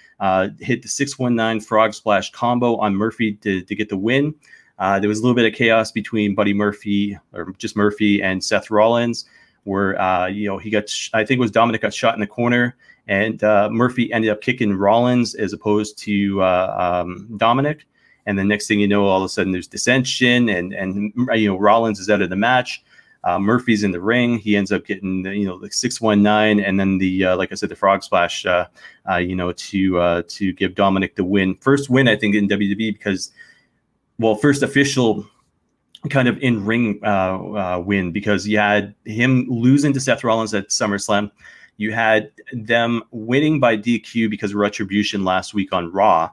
Hit 0.60 0.82
the 0.82 0.88
619 0.88 1.60
frog 1.60 1.94
splash 1.94 2.30
combo 2.32 2.76
on 2.76 2.94
Murphy 2.94 3.34
to, 3.34 3.62
to 3.62 3.74
get 3.74 3.88
the 3.88 3.96
win. 3.96 4.34
Uh, 4.78 4.98
there 4.98 5.08
was 5.08 5.20
a 5.20 5.22
little 5.22 5.34
bit 5.34 5.46
of 5.46 5.56
chaos 5.56 5.92
between 5.92 6.34
Buddy 6.34 6.52
Murphy, 6.52 7.18
or 7.32 7.54
just 7.58 7.76
Murphy, 7.76 8.22
and 8.22 8.42
Seth 8.42 8.70
Rollins, 8.70 9.24
where 9.64 10.00
uh, 10.00 10.26
you 10.26 10.48
know 10.48 10.58
he 10.58 10.70
got, 10.70 10.88
sh- 10.88 11.10
I 11.14 11.24
think 11.24 11.38
it 11.38 11.40
was 11.40 11.50
Dominic 11.50 11.82
got 11.82 11.94
shot 11.94 12.14
in 12.14 12.20
the 12.20 12.26
corner, 12.26 12.76
and 13.06 13.40
Murphy 13.70 14.12
ended 14.12 14.30
up 14.30 14.40
kicking 14.40 14.74
Rollins 14.74 15.34
as 15.34 15.52
opposed 15.52 15.98
to 15.98 16.42
um, 16.42 17.28
Dominic. 17.36 17.86
And 18.26 18.38
the 18.38 18.44
next 18.44 18.66
thing 18.66 18.80
you 18.80 18.88
know, 18.88 19.06
all 19.06 19.18
of 19.18 19.24
a 19.24 19.28
sudden 19.28 19.52
there's 19.52 19.66
dissension, 19.66 20.48
and 20.48 20.72
and 20.72 21.12
you 21.34 21.48
know 21.48 21.58
Rollins 21.58 22.00
is 22.00 22.10
out 22.10 22.22
of 22.22 22.30
the 22.30 22.36
match. 22.36 22.82
Uh, 23.24 23.38
Murphy's 23.38 23.82
in 23.82 23.90
the 23.90 24.00
ring. 24.00 24.38
He 24.38 24.54
ends 24.54 24.70
up 24.70 24.84
getting 24.84 25.24
you 25.24 25.46
know 25.46 25.54
like 25.54 25.72
six 25.72 26.00
one 26.00 26.22
nine, 26.22 26.60
and 26.60 26.78
then 26.78 26.98
the 26.98 27.24
uh, 27.24 27.36
like 27.36 27.52
I 27.52 27.54
said 27.54 27.70
the 27.70 27.76
frog 27.76 28.02
splash, 28.02 28.44
uh, 28.44 28.66
uh, 29.10 29.16
you 29.16 29.34
know 29.34 29.52
to 29.52 29.98
uh, 29.98 30.22
to 30.28 30.52
give 30.52 30.74
Dominic 30.74 31.16
the 31.16 31.24
win, 31.24 31.56
first 31.56 31.88
win 31.88 32.06
I 32.06 32.16
think 32.16 32.34
in 32.34 32.48
WWE 32.48 32.92
because 32.92 33.32
well 34.18 34.34
first 34.36 34.62
official 34.62 35.26
kind 36.10 36.28
of 36.28 36.38
in 36.38 36.64
ring 36.64 37.00
win 37.84 38.12
because 38.12 38.46
you 38.46 38.58
had 38.58 38.94
him 39.04 39.46
losing 39.48 39.92
to 39.92 40.00
Seth 40.00 40.24
Rollins 40.24 40.54
at 40.54 40.68
SummerSlam. 40.68 41.30
You 41.76 41.92
had 41.92 42.30
them 42.52 43.02
winning 43.10 43.58
by 43.58 43.76
DQ 43.76 44.30
because 44.30 44.52
of 44.52 44.56
retribution 44.56 45.24
last 45.24 45.54
week 45.54 45.72
on 45.72 45.90
Raw. 45.92 46.30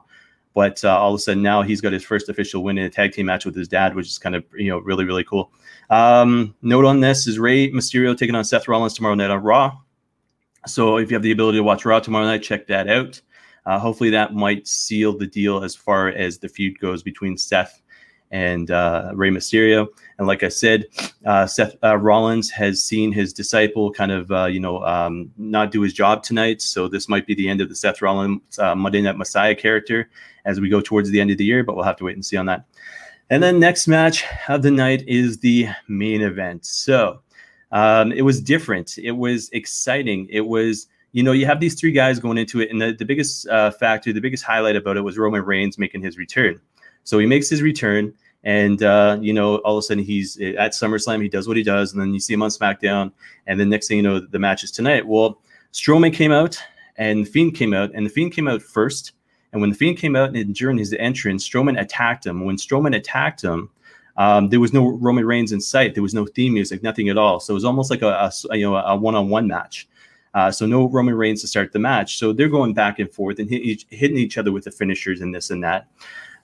But 0.54 0.84
uh, 0.84 0.98
all 0.98 1.14
of 1.14 1.18
a 1.18 1.18
sudden 1.18 1.42
now 1.42 1.62
he's 1.62 1.80
got 1.80 1.94
his 1.94 2.04
first 2.04 2.28
official 2.28 2.62
win 2.62 2.76
in 2.76 2.84
a 2.84 2.90
tag 2.90 3.12
team 3.12 3.26
match 3.26 3.46
with 3.46 3.56
his 3.56 3.68
dad, 3.68 3.94
which 3.94 4.06
is 4.06 4.18
kind 4.18 4.34
of 4.34 4.44
you 4.54 4.68
know 4.68 4.78
really 4.78 5.04
really 5.04 5.24
cool. 5.24 5.50
Um, 5.88 6.54
note 6.62 6.84
on 6.84 7.00
this 7.00 7.26
is 7.26 7.38
Rey 7.38 7.70
Mysterio 7.70 8.16
taking 8.16 8.34
on 8.34 8.44
Seth 8.44 8.68
Rollins 8.68 8.94
tomorrow 8.94 9.14
night 9.14 9.30
on 9.30 9.42
Raw. 9.42 9.78
So 10.66 10.98
if 10.98 11.10
you 11.10 11.14
have 11.14 11.22
the 11.22 11.32
ability 11.32 11.58
to 11.58 11.64
watch 11.64 11.84
Raw 11.84 12.00
tomorrow 12.00 12.26
night, 12.26 12.42
check 12.42 12.66
that 12.68 12.88
out. 12.88 13.20
Uh, 13.66 13.78
hopefully 13.78 14.10
that 14.10 14.34
might 14.34 14.66
seal 14.66 15.16
the 15.16 15.26
deal 15.26 15.62
as 15.62 15.74
far 15.74 16.08
as 16.08 16.38
the 16.38 16.48
feud 16.48 16.78
goes 16.78 17.02
between 17.02 17.36
Seth 17.36 17.82
and 18.32 18.70
uh, 18.70 19.12
Rey 19.14 19.30
Mysterio. 19.30 19.86
And 20.18 20.26
like 20.26 20.42
I 20.42 20.48
said, 20.48 20.86
uh, 21.26 21.46
Seth 21.46 21.76
uh, 21.84 21.96
Rollins 21.98 22.50
has 22.50 22.82
seen 22.82 23.12
his 23.12 23.32
disciple 23.32 23.92
kind 23.92 24.10
of, 24.10 24.32
uh, 24.32 24.46
you 24.46 24.58
know, 24.58 24.82
um, 24.84 25.30
not 25.36 25.70
do 25.70 25.82
his 25.82 25.92
job 25.92 26.22
tonight. 26.22 26.62
So 26.62 26.88
this 26.88 27.08
might 27.08 27.26
be 27.26 27.34
the 27.34 27.48
end 27.48 27.60
of 27.60 27.68
the 27.68 27.74
Seth 27.74 28.00
Rollins 28.00 28.58
uh, 28.58 28.74
Monday 28.74 29.02
Night 29.02 29.18
Messiah 29.18 29.54
character 29.54 30.08
as 30.44 30.60
we 30.60 30.68
go 30.68 30.80
towards 30.80 31.10
the 31.10 31.20
end 31.20 31.30
of 31.30 31.38
the 31.38 31.44
year, 31.44 31.62
but 31.62 31.76
we'll 31.76 31.84
have 31.84 31.96
to 31.96 32.04
wait 32.04 32.16
and 32.16 32.24
see 32.24 32.36
on 32.36 32.46
that. 32.46 32.64
And 33.30 33.42
then 33.42 33.60
next 33.60 33.86
match 33.86 34.24
of 34.48 34.62
the 34.62 34.70
night 34.70 35.04
is 35.06 35.38
the 35.38 35.68
main 35.88 36.22
event. 36.22 36.64
So 36.66 37.20
um, 37.70 38.12
it 38.12 38.22
was 38.22 38.40
different. 38.40 38.98
It 38.98 39.12
was 39.12 39.48
exciting. 39.50 40.26
It 40.30 40.46
was 40.46 40.88
you 41.12 41.22
know, 41.22 41.32
you 41.32 41.46
have 41.46 41.60
these 41.60 41.78
three 41.78 41.92
guys 41.92 42.18
going 42.18 42.38
into 42.38 42.60
it, 42.60 42.70
and 42.70 42.80
the, 42.80 42.92
the 42.92 43.04
biggest 43.04 43.46
uh, 43.48 43.70
factor, 43.70 44.12
the 44.12 44.20
biggest 44.20 44.44
highlight 44.44 44.76
about 44.76 44.96
it 44.96 45.02
was 45.02 45.18
Roman 45.18 45.44
Reigns 45.44 45.78
making 45.78 46.02
his 46.02 46.18
return. 46.18 46.60
So 47.04 47.18
he 47.18 47.26
makes 47.26 47.48
his 47.48 47.62
return. 47.62 48.14
And 48.44 48.82
uh, 48.82 49.18
you 49.20 49.32
know, 49.32 49.58
all 49.58 49.76
of 49.76 49.80
a 49.80 49.82
sudden 49.82 50.02
he's 50.02 50.36
at 50.40 50.72
SummerSlam. 50.72 51.22
He 51.22 51.28
does 51.28 51.46
what 51.46 51.56
he 51.56 51.62
does, 51.62 51.92
and 51.92 52.00
then 52.00 52.12
you 52.12 52.18
see 52.18 52.34
him 52.34 52.42
on 52.42 52.50
SmackDown. 52.50 53.12
And 53.46 53.60
then 53.60 53.68
next 53.68 53.88
thing 53.88 53.98
you 53.98 54.02
know, 54.02 54.18
the 54.18 54.38
match 54.38 54.64
is 54.64 54.72
tonight. 54.72 55.06
Well, 55.06 55.40
Strowman 55.72 56.12
came 56.12 56.32
out, 56.32 56.58
and 56.96 57.28
Fiend 57.28 57.54
came 57.54 57.72
out, 57.72 57.92
and 57.94 58.04
the 58.04 58.10
Fiend 58.10 58.32
came 58.32 58.48
out 58.48 58.60
first. 58.60 59.12
And 59.52 59.60
when 59.60 59.70
the 59.70 59.76
Fiend 59.76 59.98
came 59.98 60.16
out 60.16 60.34
and 60.34 60.54
during 60.54 60.78
his 60.78 60.92
entrance, 60.94 61.48
Strowman 61.48 61.80
attacked 61.80 62.26
him. 62.26 62.44
When 62.44 62.56
Strowman 62.56 62.96
attacked 62.96 63.42
him, 63.42 63.70
um, 64.16 64.48
there 64.48 64.60
was 64.60 64.72
no 64.72 64.88
Roman 64.88 65.24
Reigns 65.24 65.52
in 65.52 65.60
sight. 65.60 65.94
There 65.94 66.02
was 66.02 66.14
no 66.14 66.26
theme 66.26 66.54
music, 66.54 66.82
nothing 66.82 67.10
at 67.10 67.18
all. 67.18 67.38
So 67.38 67.52
it 67.52 67.54
was 67.54 67.64
almost 67.64 67.90
like 67.90 68.02
a, 68.02 68.30
a 68.50 68.56
you 68.56 68.68
know 68.68 68.76
a 68.76 68.96
one-on-one 68.96 69.46
match. 69.46 69.88
Uh, 70.34 70.50
so 70.50 70.66
no 70.66 70.88
Roman 70.88 71.14
Reigns 71.14 71.42
to 71.42 71.48
start 71.48 71.72
the 71.72 71.78
match. 71.78 72.18
So 72.18 72.32
they're 72.32 72.48
going 72.48 72.74
back 72.74 72.98
and 72.98 73.12
forth 73.12 73.38
and 73.38 73.48
hit 73.50 73.62
each, 73.62 73.86
hitting 73.90 74.16
each 74.16 74.38
other 74.38 74.50
with 74.52 74.64
the 74.64 74.70
finishers 74.70 75.20
and 75.20 75.34
this 75.34 75.50
and 75.50 75.62
that 75.62 75.88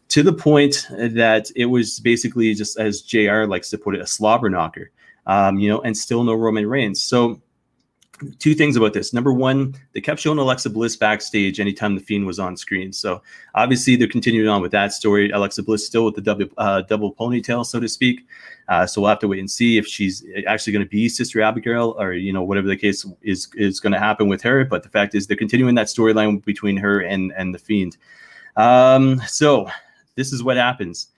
to 0.08 0.22
the 0.22 0.32
point 0.32 0.86
that 0.90 1.50
it 1.54 1.66
was 1.66 2.00
basically 2.00 2.54
just 2.54 2.78
as 2.78 3.02
JR 3.02 3.44
likes 3.44 3.70
to 3.70 3.78
put 3.78 3.94
it, 3.94 4.00
a 4.00 4.06
slobber 4.06 4.48
knocker, 4.48 4.90
um, 5.26 5.58
you 5.58 5.68
know, 5.68 5.80
and 5.82 5.96
still 5.96 6.24
no 6.24 6.34
Roman 6.34 6.66
Reigns. 6.66 7.02
So, 7.02 7.40
two 8.38 8.54
things 8.54 8.76
about 8.76 8.92
this. 8.92 9.12
Number 9.12 9.32
one, 9.32 9.74
they 9.92 10.00
kept 10.00 10.20
showing 10.20 10.38
Alexa 10.38 10.70
Bliss 10.70 10.96
backstage 10.96 11.60
anytime 11.60 11.94
the 11.94 12.00
Fiend 12.00 12.26
was 12.26 12.38
on 12.38 12.56
screen. 12.56 12.92
So, 12.92 13.22
obviously, 13.54 13.96
they're 13.96 14.08
continuing 14.08 14.48
on 14.48 14.62
with 14.62 14.72
that 14.72 14.92
story. 14.92 15.30
Alexa 15.30 15.62
Bliss 15.62 15.86
still 15.86 16.04
with 16.04 16.14
the 16.14 16.20
double, 16.20 16.46
uh, 16.58 16.82
double 16.82 17.14
ponytail, 17.14 17.64
so 17.64 17.80
to 17.80 17.88
speak. 17.88 18.26
Uh, 18.68 18.86
so 18.86 19.00
we'll 19.00 19.08
have 19.08 19.18
to 19.18 19.28
wait 19.28 19.38
and 19.38 19.50
see 19.50 19.78
if 19.78 19.86
she's 19.86 20.24
actually 20.46 20.72
going 20.72 20.84
to 20.84 20.88
be 20.88 21.08
Sister 21.08 21.40
Abigail, 21.40 21.96
or 21.98 22.12
you 22.12 22.32
know 22.32 22.42
whatever 22.42 22.66
the 22.66 22.76
case 22.76 23.06
is 23.22 23.48
is 23.54 23.80
going 23.80 23.92
to 23.92 23.98
happen 23.98 24.28
with 24.28 24.42
her. 24.42 24.64
But 24.64 24.82
the 24.82 24.90
fact 24.90 25.14
is, 25.14 25.26
they're 25.26 25.36
continuing 25.36 25.74
that 25.76 25.86
storyline 25.86 26.44
between 26.44 26.76
her 26.76 27.00
and 27.00 27.32
and 27.36 27.54
the 27.54 27.58
Fiend. 27.58 27.96
Um, 28.56 29.20
so 29.26 29.70
this 30.16 30.32
is 30.32 30.42
what 30.42 30.56
happens. 30.58 31.08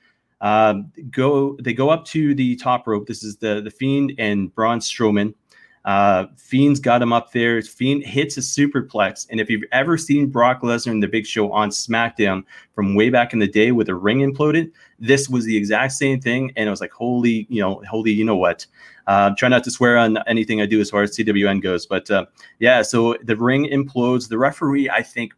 Um, 0.40 0.92
go 1.10 1.56
they 1.60 1.72
go 1.74 1.90
up 1.90 2.04
to 2.06 2.34
the 2.34 2.54
top 2.56 2.86
rope. 2.86 3.06
This 3.06 3.24
is 3.24 3.36
the 3.36 3.60
the 3.60 3.70
Fiend 3.70 4.12
and 4.18 4.54
Braun 4.54 4.78
Strowman. 4.78 5.34
Uh, 5.84 6.26
Fiend's 6.36 6.78
got 6.78 7.00
him 7.00 7.12
up 7.12 7.32
there. 7.32 7.60
Fiend 7.62 8.04
hits 8.04 8.36
a 8.36 8.40
superplex. 8.40 9.26
And 9.30 9.40
if 9.40 9.48
you've 9.48 9.64
ever 9.72 9.96
seen 9.96 10.28
Brock 10.28 10.60
Lesnar 10.60 10.92
in 10.92 11.00
the 11.00 11.08
Big 11.08 11.26
Show 11.26 11.50
on 11.52 11.70
SmackDown 11.70 12.44
from 12.74 12.94
way 12.94 13.08
back 13.08 13.32
in 13.32 13.38
the 13.38 13.48
day 13.48 13.72
with 13.72 13.88
a 13.88 13.94
ring 13.94 14.18
imploded, 14.18 14.70
this 14.98 15.28
was 15.28 15.44
the 15.44 15.56
exact 15.56 15.92
same 15.92 16.20
thing. 16.20 16.52
And 16.56 16.66
it 16.66 16.70
was 16.70 16.80
like, 16.80 16.92
holy, 16.92 17.46
you 17.48 17.62
know, 17.62 17.82
holy, 17.88 18.10
you 18.10 18.24
know 18.24 18.36
what? 18.36 18.66
Uh, 19.06 19.30
try 19.36 19.48
not 19.48 19.64
to 19.64 19.70
swear 19.70 19.96
on 19.96 20.18
anything 20.28 20.60
I 20.60 20.66
do 20.66 20.80
as 20.80 20.90
far 20.90 21.02
as 21.02 21.16
CWN 21.16 21.62
goes, 21.62 21.84
but 21.84 22.08
uh, 22.10 22.26
yeah. 22.60 22.82
So 22.82 23.16
the 23.24 23.34
ring 23.34 23.66
implodes. 23.66 24.28
The 24.28 24.38
referee, 24.38 24.88
I 24.88 25.02
think, 25.02 25.32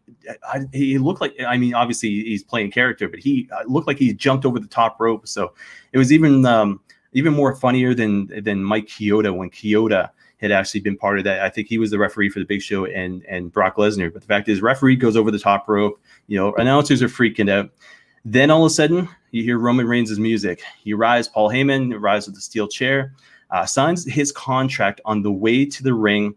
I, 0.46 0.66
he 0.74 0.98
looked 0.98 1.22
like. 1.22 1.34
I 1.46 1.56
mean, 1.56 1.72
obviously 1.72 2.10
he's 2.10 2.42
playing 2.42 2.72
character, 2.72 3.08
but 3.08 3.20
he 3.20 3.48
uh, 3.50 3.62
looked 3.66 3.86
like 3.86 3.96
he 3.96 4.12
jumped 4.12 4.44
over 4.44 4.58
the 4.58 4.66
top 4.66 5.00
rope. 5.00 5.26
So 5.26 5.54
it 5.92 5.98
was 5.98 6.12
even 6.12 6.44
um, 6.44 6.80
even 7.14 7.32
more 7.32 7.54
funnier 7.54 7.94
than 7.94 8.26
than 8.42 8.62
Mike 8.62 8.88
Chioda 8.88 9.34
when 9.34 9.48
Chioda 9.48 10.10
had 10.42 10.52
actually 10.52 10.80
been 10.80 10.96
part 10.96 11.18
of 11.18 11.24
that. 11.24 11.40
I 11.40 11.48
think 11.48 11.68
he 11.68 11.78
was 11.78 11.90
the 11.90 11.98
referee 11.98 12.28
for 12.28 12.40
the 12.40 12.44
Big 12.44 12.60
Show 12.60 12.84
and 12.84 13.24
and 13.26 13.50
Brock 13.50 13.76
Lesnar. 13.76 14.12
But 14.12 14.20
the 14.20 14.28
fact 14.28 14.48
is, 14.48 14.60
referee 14.60 14.96
goes 14.96 15.16
over 15.16 15.30
the 15.30 15.38
top 15.38 15.68
rope. 15.68 15.98
You 16.26 16.38
know, 16.38 16.54
announcers 16.56 17.02
are 17.02 17.08
freaking 17.08 17.50
out. 17.50 17.70
Then 18.24 18.50
all 18.50 18.64
of 18.64 18.70
a 18.70 18.74
sudden, 18.74 19.08
you 19.30 19.42
hear 19.42 19.58
Roman 19.58 19.86
Reigns' 19.86 20.18
music. 20.18 20.62
He 20.84 20.92
arrives, 20.92 21.26
Paul 21.26 21.48
Heyman 21.48 21.92
arrives 21.94 22.26
with 22.26 22.36
a 22.36 22.40
steel 22.40 22.68
chair 22.68 23.12
uh, 23.52 23.66
signs 23.66 24.04
his 24.04 24.32
contract 24.32 25.00
on 25.04 25.22
the 25.22 25.30
way 25.30 25.64
to 25.64 25.82
the 25.82 25.94
ring, 25.94 26.34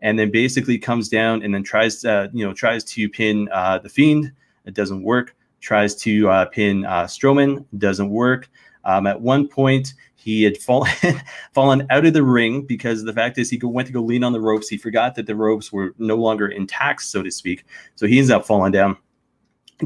and 0.00 0.18
then 0.18 0.30
basically 0.30 0.78
comes 0.78 1.08
down 1.08 1.42
and 1.42 1.52
then 1.52 1.64
tries 1.64 2.00
to, 2.02 2.12
uh, 2.12 2.28
you 2.32 2.46
know, 2.46 2.52
tries 2.52 2.84
to 2.84 3.08
pin 3.08 3.48
uh, 3.52 3.78
the 3.78 3.88
Fiend. 3.88 4.30
It 4.66 4.74
doesn't 4.74 5.02
work. 5.02 5.34
Tries 5.60 5.94
to 5.96 6.28
uh, 6.28 6.44
pin 6.44 6.84
uh, 6.84 7.04
Strowman. 7.04 7.64
Doesn't 7.78 8.10
work. 8.10 8.48
Um, 8.84 9.06
at 9.06 9.20
one 9.20 9.48
point, 9.48 9.94
he 10.18 10.42
had 10.42 10.58
fallen 10.58 10.90
fallen 11.52 11.86
out 11.90 12.04
of 12.04 12.12
the 12.12 12.22
ring 12.22 12.62
because 12.62 13.04
the 13.04 13.12
fact 13.12 13.38
is 13.38 13.48
he 13.48 13.58
went 13.62 13.86
to 13.86 13.92
go 13.92 14.02
lean 14.02 14.24
on 14.24 14.32
the 14.32 14.40
ropes. 14.40 14.68
He 14.68 14.76
forgot 14.76 15.14
that 15.14 15.26
the 15.26 15.36
ropes 15.36 15.72
were 15.72 15.94
no 15.98 16.16
longer 16.16 16.48
intact, 16.48 17.02
so 17.02 17.22
to 17.22 17.30
speak. 17.30 17.64
So 17.94 18.06
he 18.06 18.18
ends 18.18 18.30
up 18.30 18.46
falling 18.46 18.72
down 18.72 18.96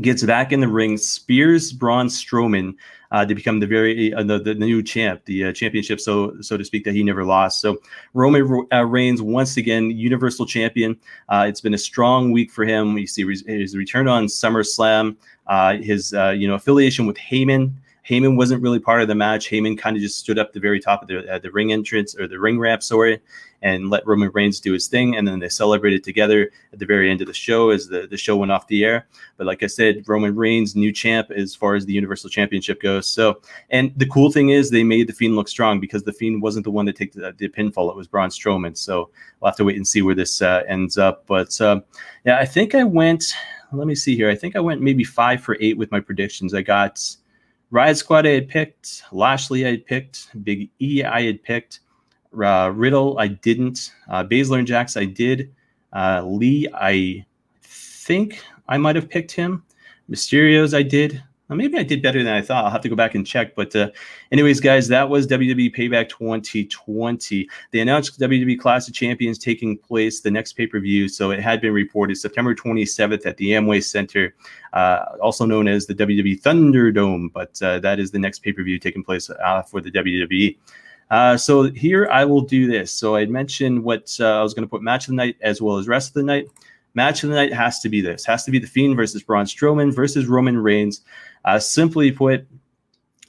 gets 0.00 0.22
back 0.22 0.52
in 0.52 0.60
the 0.60 0.68
ring, 0.68 0.96
spears 0.96 1.72
Braun 1.72 2.06
Strowman 2.06 2.74
uh, 3.10 3.26
to 3.26 3.34
become 3.34 3.60
the 3.60 3.66
very 3.66 4.12
uh, 4.14 4.22
the, 4.22 4.38
the 4.38 4.54
new 4.54 4.82
champ, 4.82 5.22
the 5.26 5.44
uh, 5.44 5.52
championship, 5.52 6.00
so 6.00 6.40
so 6.40 6.56
to 6.56 6.64
speak, 6.64 6.84
that 6.84 6.94
he 6.94 7.02
never 7.02 7.24
lost. 7.24 7.60
So 7.60 7.78
Roman 8.14 8.66
uh, 8.72 8.84
Reigns 8.86 9.20
once 9.20 9.56
again 9.58 9.90
Universal 9.90 10.46
Champion. 10.46 10.98
Uh, 11.28 11.44
it's 11.46 11.60
been 11.60 11.74
a 11.74 11.78
strong 11.78 12.32
week 12.32 12.50
for 12.50 12.64
him. 12.64 12.94
We 12.94 13.06
see 13.06 13.26
his 13.26 13.76
return 13.76 14.08
on 14.08 14.26
SummerSlam, 14.26 15.16
uh, 15.46 15.76
his 15.76 16.12
you 16.12 16.48
know 16.48 16.54
affiliation 16.54 17.06
with 17.06 17.18
Heyman. 17.18 17.72
Heyman 18.08 18.36
wasn't 18.36 18.62
really 18.62 18.80
part 18.80 19.00
of 19.00 19.08
the 19.08 19.14
match. 19.14 19.48
Heyman 19.48 19.78
kind 19.78 19.96
of 19.96 20.02
just 20.02 20.18
stood 20.18 20.38
up 20.38 20.52
the 20.52 20.60
very 20.60 20.80
top 20.80 21.02
of 21.02 21.08
the 21.08 21.32
uh, 21.32 21.38
the 21.38 21.50
ring 21.52 21.72
entrance 21.72 22.18
or 22.18 22.26
the 22.26 22.38
ring 22.38 22.58
ramp, 22.58 22.82
sorry, 22.82 23.20
and 23.62 23.90
let 23.90 24.06
Roman 24.06 24.30
Reigns 24.32 24.58
do 24.58 24.72
his 24.72 24.88
thing. 24.88 25.16
And 25.16 25.26
then 25.26 25.38
they 25.38 25.48
celebrated 25.48 26.02
together 26.02 26.50
at 26.72 26.80
the 26.80 26.86
very 26.86 27.10
end 27.10 27.20
of 27.20 27.28
the 27.28 27.32
show 27.32 27.70
as 27.70 27.86
the, 27.86 28.08
the 28.08 28.16
show 28.16 28.36
went 28.36 28.50
off 28.50 28.66
the 28.66 28.84
air. 28.84 29.06
But 29.36 29.46
like 29.46 29.62
I 29.62 29.68
said, 29.68 30.02
Roman 30.08 30.34
Reigns, 30.34 30.74
new 30.74 30.92
champ 30.92 31.30
as 31.30 31.54
far 31.54 31.76
as 31.76 31.86
the 31.86 31.92
Universal 31.92 32.30
Championship 32.30 32.82
goes. 32.82 33.06
So, 33.06 33.40
and 33.70 33.92
the 33.96 34.06
cool 34.06 34.32
thing 34.32 34.48
is 34.48 34.70
they 34.70 34.82
made 34.82 35.06
the 35.06 35.12
Fiend 35.12 35.36
look 35.36 35.48
strong 35.48 35.78
because 35.78 36.02
the 36.02 36.12
Fiend 36.12 36.42
wasn't 36.42 36.64
the 36.64 36.72
one 36.72 36.86
to 36.86 36.92
take 36.92 37.12
the, 37.12 37.32
the 37.38 37.48
pinfall. 37.48 37.88
It 37.88 37.96
was 37.96 38.08
Braun 38.08 38.30
Strowman. 38.30 38.76
So 38.76 39.10
we'll 39.40 39.50
have 39.50 39.56
to 39.58 39.64
wait 39.64 39.76
and 39.76 39.86
see 39.86 40.02
where 40.02 40.16
this 40.16 40.42
uh, 40.42 40.62
ends 40.66 40.98
up. 40.98 41.24
But 41.26 41.58
uh, 41.60 41.80
yeah, 42.24 42.38
I 42.38 42.46
think 42.46 42.74
I 42.74 42.82
went. 42.82 43.32
Let 43.72 43.86
me 43.86 43.94
see 43.94 44.16
here. 44.16 44.28
I 44.28 44.34
think 44.34 44.54
I 44.54 44.60
went 44.60 44.82
maybe 44.82 45.04
five 45.04 45.40
for 45.40 45.56
eight 45.60 45.78
with 45.78 45.90
my 45.90 46.00
predictions. 46.00 46.52
I 46.52 46.60
got 46.60 47.00
Riot 47.72 47.96
Squad 47.96 48.26
I 48.26 48.32
had 48.32 48.48
picked, 48.50 49.02
Lashley 49.12 49.66
I 49.66 49.70
had 49.70 49.86
picked, 49.86 50.28
Big 50.44 50.68
E 50.78 51.02
I 51.04 51.22
had 51.22 51.42
picked, 51.42 51.80
uh, 52.38 52.70
Riddle 52.74 53.18
I 53.18 53.28
didn't, 53.28 53.94
uh, 54.10 54.22
Baszler 54.24 54.58
and 54.58 54.66
Jax 54.66 54.94
I 54.94 55.06
did, 55.06 55.50
uh, 55.94 56.22
Lee 56.22 56.68
I 56.74 57.24
think 57.62 58.44
I 58.68 58.76
might 58.76 58.94
have 58.94 59.08
picked 59.08 59.32
him, 59.32 59.64
Mysterios 60.10 60.76
I 60.76 60.82
did, 60.82 61.24
maybe 61.48 61.78
I 61.78 61.82
did 61.82 62.02
better 62.02 62.22
than 62.22 62.32
I 62.32 62.40
thought. 62.40 62.64
I'll 62.64 62.70
have 62.70 62.80
to 62.82 62.88
go 62.88 62.96
back 62.96 63.14
and 63.14 63.26
check. 63.26 63.54
But, 63.54 63.74
uh, 63.76 63.90
anyways, 64.30 64.60
guys, 64.60 64.88
that 64.88 65.08
was 65.08 65.26
WWE 65.26 65.74
Payback 65.74 66.08
2020. 66.08 67.48
They 67.70 67.80
announced 67.80 68.18
WWE 68.18 68.58
Clash 68.58 68.88
of 68.88 68.94
Champions 68.94 69.38
taking 69.38 69.76
place 69.76 70.20
the 70.20 70.30
next 70.30 70.54
pay 70.54 70.66
per 70.66 70.80
view. 70.80 71.08
So 71.08 71.30
it 71.30 71.40
had 71.40 71.60
been 71.60 71.72
reported 71.72 72.16
September 72.16 72.54
27th 72.54 73.26
at 73.26 73.36
the 73.36 73.50
Amway 73.50 73.84
Center, 73.84 74.34
uh, 74.72 75.04
also 75.20 75.44
known 75.44 75.68
as 75.68 75.86
the 75.86 75.94
WWE 75.94 76.40
Thunderdome. 76.40 77.32
But 77.32 77.60
uh, 77.62 77.80
that 77.80 77.98
is 77.98 78.10
the 78.10 78.18
next 78.18 78.40
pay 78.40 78.52
per 78.52 78.62
view 78.62 78.78
taking 78.78 79.04
place 79.04 79.28
uh, 79.30 79.62
for 79.62 79.80
the 79.80 79.90
WWE. 79.90 80.56
Uh, 81.10 81.36
so 81.36 81.64
here 81.64 82.08
I 82.10 82.24
will 82.24 82.40
do 82.40 82.66
this. 82.66 82.90
So 82.90 83.16
I 83.16 83.26
mentioned 83.26 83.84
what 83.84 84.16
uh, 84.18 84.38
I 84.38 84.42
was 84.42 84.54
going 84.54 84.66
to 84.66 84.70
put 84.70 84.82
match 84.82 85.04
of 85.04 85.08
the 85.08 85.16
night 85.16 85.36
as 85.42 85.60
well 85.60 85.76
as 85.76 85.86
rest 85.86 86.08
of 86.08 86.14
the 86.14 86.22
night. 86.22 86.46
Match 86.94 87.22
of 87.22 87.30
the 87.30 87.36
night 87.36 87.52
has 87.52 87.80
to 87.80 87.88
be 87.88 88.00
this. 88.00 88.24
Has 88.26 88.44
to 88.44 88.50
be 88.50 88.58
the 88.58 88.66
Fiend 88.66 88.96
versus 88.96 89.22
Braun 89.22 89.46
Strowman 89.46 89.94
versus 89.94 90.26
Roman 90.26 90.58
Reigns. 90.58 91.02
Uh, 91.44 91.58
simply 91.58 92.12
put, 92.12 92.46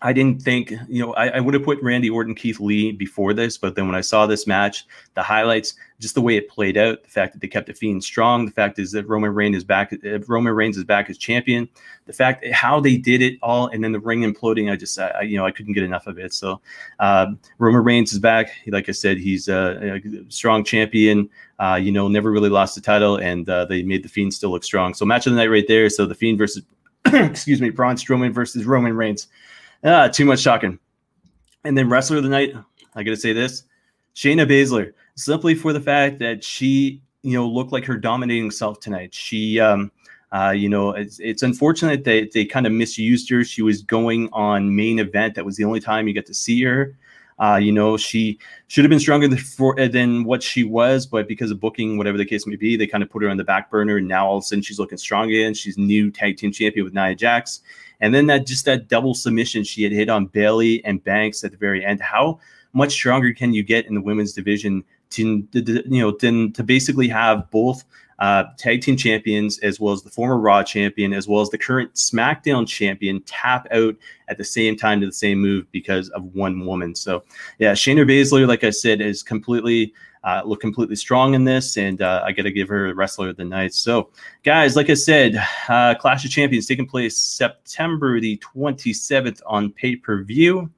I 0.02 0.12
didn't 0.12 0.42
think, 0.42 0.74
you 0.90 1.02
know, 1.02 1.14
I, 1.14 1.30
I, 1.30 1.40
would 1.40 1.54
have 1.54 1.64
put 1.64 1.82
Randy 1.82 2.10
Orton, 2.10 2.36
Keith 2.36 2.60
Lee 2.60 2.92
before 2.92 3.34
this, 3.34 3.58
but 3.58 3.76
then 3.76 3.88
when 3.88 3.96
I 3.96 4.02
saw 4.02 4.28
this 4.28 4.46
match, 4.46 4.86
the 5.16 5.24
highlights, 5.24 5.76
just 6.00 6.14
the 6.14 6.22
way 6.22 6.36
it 6.36 6.50
played 6.50 6.76
out, 6.76 7.02
the 7.04 7.10
fact 7.10 7.32
that 7.32 7.40
they 7.40 7.48
kept 7.48 7.68
the 7.68 7.74
Fiend 7.74 8.04
strong, 8.04 8.46
the 8.46 8.52
fact 8.52 8.78
is 8.80 8.92
that 8.92 9.08
Roman 9.08 9.34
Reigns 9.34 9.56
is 9.56 9.64
back, 9.64 9.96
Roman 10.28 10.54
Reigns 10.54 10.78
is 10.78 10.84
back 10.84 11.10
as 11.10 11.18
champion, 11.18 11.70
the 12.06 12.12
fact 12.12 12.46
how 12.50 12.82
they 12.82 12.98
did 12.98 13.22
it 13.22 13.40
all, 13.42 13.68
and 13.68 13.82
then 13.82 13.94
the 13.94 14.00
ring 14.00 14.22
imploding, 14.22 14.70
I 14.70 14.76
just, 14.76 15.00
I, 15.00 15.22
you 15.22 15.38
know, 15.38 15.46
I 15.46 15.52
couldn't 15.52 15.72
get 15.72 15.84
enough 15.84 16.06
of 16.06 16.20
it. 16.20 16.34
So 16.34 16.60
um, 17.00 17.40
Roman 17.58 17.84
Reigns 17.84 18.12
is 18.12 18.20
back. 18.20 18.52
Like 18.68 18.90
I 18.90 18.92
said, 18.92 19.18
he's 19.18 19.48
a, 19.48 20.02
a 20.04 20.30
strong 20.30 20.66
champion. 20.66 21.30
Uh, 21.64 21.76
you 21.76 21.94
know, 21.94 22.10
never 22.10 22.30
really 22.30 22.50
lost 22.50 22.76
the 22.76 22.82
title, 22.82 23.16
and 23.16 23.48
uh, 23.48 23.64
they 23.64 23.84
made 23.84 24.04
the 24.04 24.10
Fiend 24.10 24.34
still 24.34 24.52
look 24.52 24.66
strong. 24.66 24.94
So 24.94 25.06
match 25.06 25.28
of 25.28 25.32
the 25.32 25.38
night 25.38 25.50
right 25.50 25.66
there. 25.66 25.90
So 25.90 26.06
the 26.06 26.14
Fiend 26.14 26.38
versus, 26.38 26.62
excuse 27.06 27.62
me, 27.62 27.70
Braun 27.70 27.96
Strowman 27.96 28.34
versus 28.34 28.66
Roman 28.66 28.98
Reigns. 28.98 29.28
Ah, 29.86 30.10
too 30.10 30.26
much 30.26 30.44
talking. 30.44 30.78
And 31.64 31.78
then 31.78 31.88
wrestler 31.88 32.18
of 32.18 32.24
the 32.24 32.30
night, 32.30 32.54
I 32.96 33.04
got 33.04 33.12
to 33.12 33.18
say 33.18 33.32
this, 33.32 33.64
Shayna 34.14 34.46
Baszler, 34.46 34.92
simply 35.16 35.56
for 35.56 35.72
the 35.72 35.80
fact 35.80 36.20
that 36.20 36.44
she, 36.44 37.02
you 37.22 37.32
know, 37.32 37.48
looked 37.48 37.72
like 37.72 37.86
her 37.86 37.96
dominating 37.96 38.52
self 38.52 38.82
tonight. 38.82 39.14
She, 39.14 39.62
um, 39.62 39.90
uh, 40.34 40.50
you 40.52 40.68
know, 40.68 40.90
it's, 40.90 41.18
it's 41.20 41.44
unfortunate 41.44 42.04
that 42.04 42.32
they 42.34 42.44
kind 42.44 42.68
of 42.68 42.74
misused 42.74 43.30
her. 43.30 43.46
She 43.46 43.62
was 43.62 43.82
going 43.82 44.28
on 44.34 44.76
main 44.76 45.00
event. 45.00 45.36
That 45.36 45.46
was 45.46 45.56
the 45.56 45.64
only 45.64 45.80
time 45.80 46.10
you 46.10 46.14
get 46.14 46.26
to 46.26 46.34
see 46.34 46.62
her. 46.64 46.94
Uh, 47.44 47.58
you 47.58 47.74
know, 47.74 47.98
she 47.98 48.40
should 48.68 48.86
have 48.86 48.90
been 48.90 49.02
stronger 49.02 49.28
than, 49.28 49.38
for, 49.38 49.76
than 49.90 50.24
what 50.24 50.42
she 50.42 50.64
was, 50.64 51.06
but 51.06 51.28
because 51.28 51.52
of 51.52 51.60
booking, 51.60 51.98
whatever 51.98 52.18
the 52.18 52.24
case 52.24 52.48
may 52.48 52.56
be, 52.56 52.78
they 52.78 52.88
kind 52.88 53.04
of 53.04 53.10
put 53.10 53.22
her 53.22 53.28
on 53.30 53.36
the 53.36 53.44
back 53.44 53.70
burner. 53.70 53.98
And 53.98 54.08
now 54.08 54.26
all 54.28 54.38
of 54.38 54.44
a 54.44 54.46
sudden 54.46 54.62
she's 54.62 54.80
looking 54.80 54.98
strong 54.98 55.28
again. 55.28 55.54
She's 55.54 55.78
new 55.78 56.10
tag 56.10 56.38
team 56.38 56.54
champion 56.54 56.86
with 56.86 56.94
Nia 56.94 57.16
Jax. 57.16 57.60
And 58.00 58.16
then 58.16 58.28
that 58.28 58.48
just 58.48 58.64
that 58.64 58.88
double 58.88 59.14
submission 59.14 59.66
she 59.66 59.84
had 59.84 59.92
hit 59.92 60.08
on 60.08 60.28
Bayley 60.28 60.86
and 60.86 61.04
Banks 61.04 61.44
at 61.44 61.52
the 61.52 61.58
very 61.58 61.84
end. 61.84 62.00
How 62.00 62.40
much 62.72 62.94
stronger 62.94 63.34
can 63.34 63.54
you 63.54 63.62
get 63.62 63.88
in 63.88 63.94
the 63.94 64.02
women's 64.02 64.32
division 64.32 64.82
to, 65.10 65.46
you 65.54 66.02
know, 66.02 66.12
than 66.12 66.54
to 66.54 66.64
basically 66.64 67.10
have 67.10 67.52
both 67.52 67.84
uh, 68.20 68.46
tag 68.58 68.82
team 68.82 68.96
champions 68.96 69.60
as 69.60 69.80
well 69.80 69.94
as 69.94 70.02
the 70.02 70.10
former 70.10 70.38
Raw 70.38 70.64
champion 70.64 71.14
as 71.14 71.28
well 71.28 71.42
as 71.42 71.50
the 71.50 71.58
current 71.58 71.94
SmackDown 71.94 72.68
champion 72.68 73.22
tap 73.26 73.68
out 73.72 73.96
at 74.28 74.38
the 74.38 74.44
same 74.44 74.76
time 74.76 75.00
to 75.02 75.06
the 75.06 75.14
same 75.14 75.40
move 75.40 75.72
because 75.72 76.10
of 76.10 76.24
one 76.36 76.66
woman. 76.66 76.96
So 76.96 77.24
yeah, 77.60 77.74
Shayna 77.74 78.06
Baszler, 78.06 78.48
like 78.48 78.64
I 78.64 78.70
said, 78.70 79.02
is 79.02 79.24
completely 79.24 79.94
uh, 80.24 80.42
look 80.46 80.62
completely 80.62 80.96
strong 80.96 81.34
in 81.34 81.44
this, 81.44 81.78
and 81.78 82.02
uh, 82.02 82.22
I 82.24 82.32
got 82.32 82.44
to 82.44 82.52
give 82.52 82.70
her 82.70 82.94
wrestler 82.94 83.30
of 83.30 83.36
the 83.36 83.44
night. 83.44 83.74
So, 83.74 84.10
guys, 84.44 84.76
like 84.76 84.90
I 84.90 84.94
said, 84.94 85.36
uh, 85.68 85.96
Clash 85.96 86.24
of 86.24 86.32
Champions 86.32 86.66
taking 86.66 86.88
place 86.88 87.18
September 87.18 88.22
the 88.22 88.38
27th 88.38 89.42
on 89.46 89.72
pay 89.72 89.98
per 89.98 90.24
view. 90.24 90.72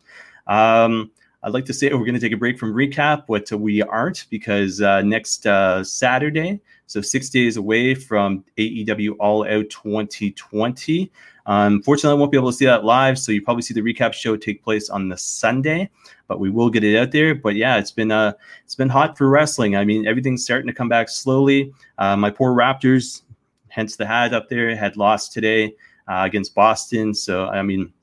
Um, 0.47 1.11
I'd 1.45 1.53
like 1.53 1.65
to 1.65 1.73
say 1.75 1.93
we're 1.93 1.99
going 1.99 2.15
to 2.15 2.19
take 2.19 2.31
a 2.31 2.37
break 2.37 2.57
from 2.57 2.73
recap, 2.73 3.25
but 3.27 3.51
we 3.51 3.83
aren't 3.83 4.25
because 4.31 4.81
uh, 4.81 5.03
next 5.03 5.45
uh, 5.45 5.83
Saturday, 5.83 6.59
so 6.87 7.01
six 7.01 7.29
days 7.29 7.55
away 7.55 7.93
from 7.93 8.43
AEW 8.57 9.15
All 9.19 9.43
Out 9.43 9.69
2020. 9.69 11.11
Unfortunately, 11.45 12.13
um, 12.13 12.17
I 12.17 12.19
won't 12.19 12.31
be 12.31 12.37
able 12.39 12.49
to 12.49 12.57
see 12.57 12.65
that 12.65 12.83
live, 12.83 13.19
so 13.19 13.31
you 13.31 13.43
probably 13.43 13.61
see 13.61 13.75
the 13.75 13.81
recap 13.81 14.13
show 14.13 14.35
take 14.35 14.63
place 14.63 14.89
on 14.89 15.07
the 15.07 15.17
Sunday, 15.17 15.87
but 16.27 16.39
we 16.39 16.49
will 16.49 16.71
get 16.71 16.83
it 16.83 16.97
out 16.97 17.11
there. 17.11 17.35
But 17.35 17.53
yeah, 17.53 17.77
it's 17.77 17.91
been 17.91 18.11
uh, 18.11 18.33
it's 18.63 18.73
been 18.73 18.89
hot 18.89 19.15
for 19.15 19.29
wrestling. 19.29 19.75
I 19.75 19.85
mean, 19.85 20.07
everything's 20.07 20.43
starting 20.43 20.65
to 20.65 20.73
come 20.73 20.89
back 20.89 21.09
slowly. 21.09 21.71
Uh, 21.99 22.17
my 22.17 22.31
poor 22.31 22.55
Raptors, 22.55 23.21
hence 23.67 23.97
the 23.97 24.07
hat 24.07 24.33
up 24.33 24.49
there, 24.49 24.75
had 24.75 24.97
lost 24.97 25.31
today 25.31 25.75
uh, 26.07 26.23
against 26.25 26.55
Boston. 26.55 27.13
So 27.13 27.45
I 27.45 27.61
mean, 27.61 27.93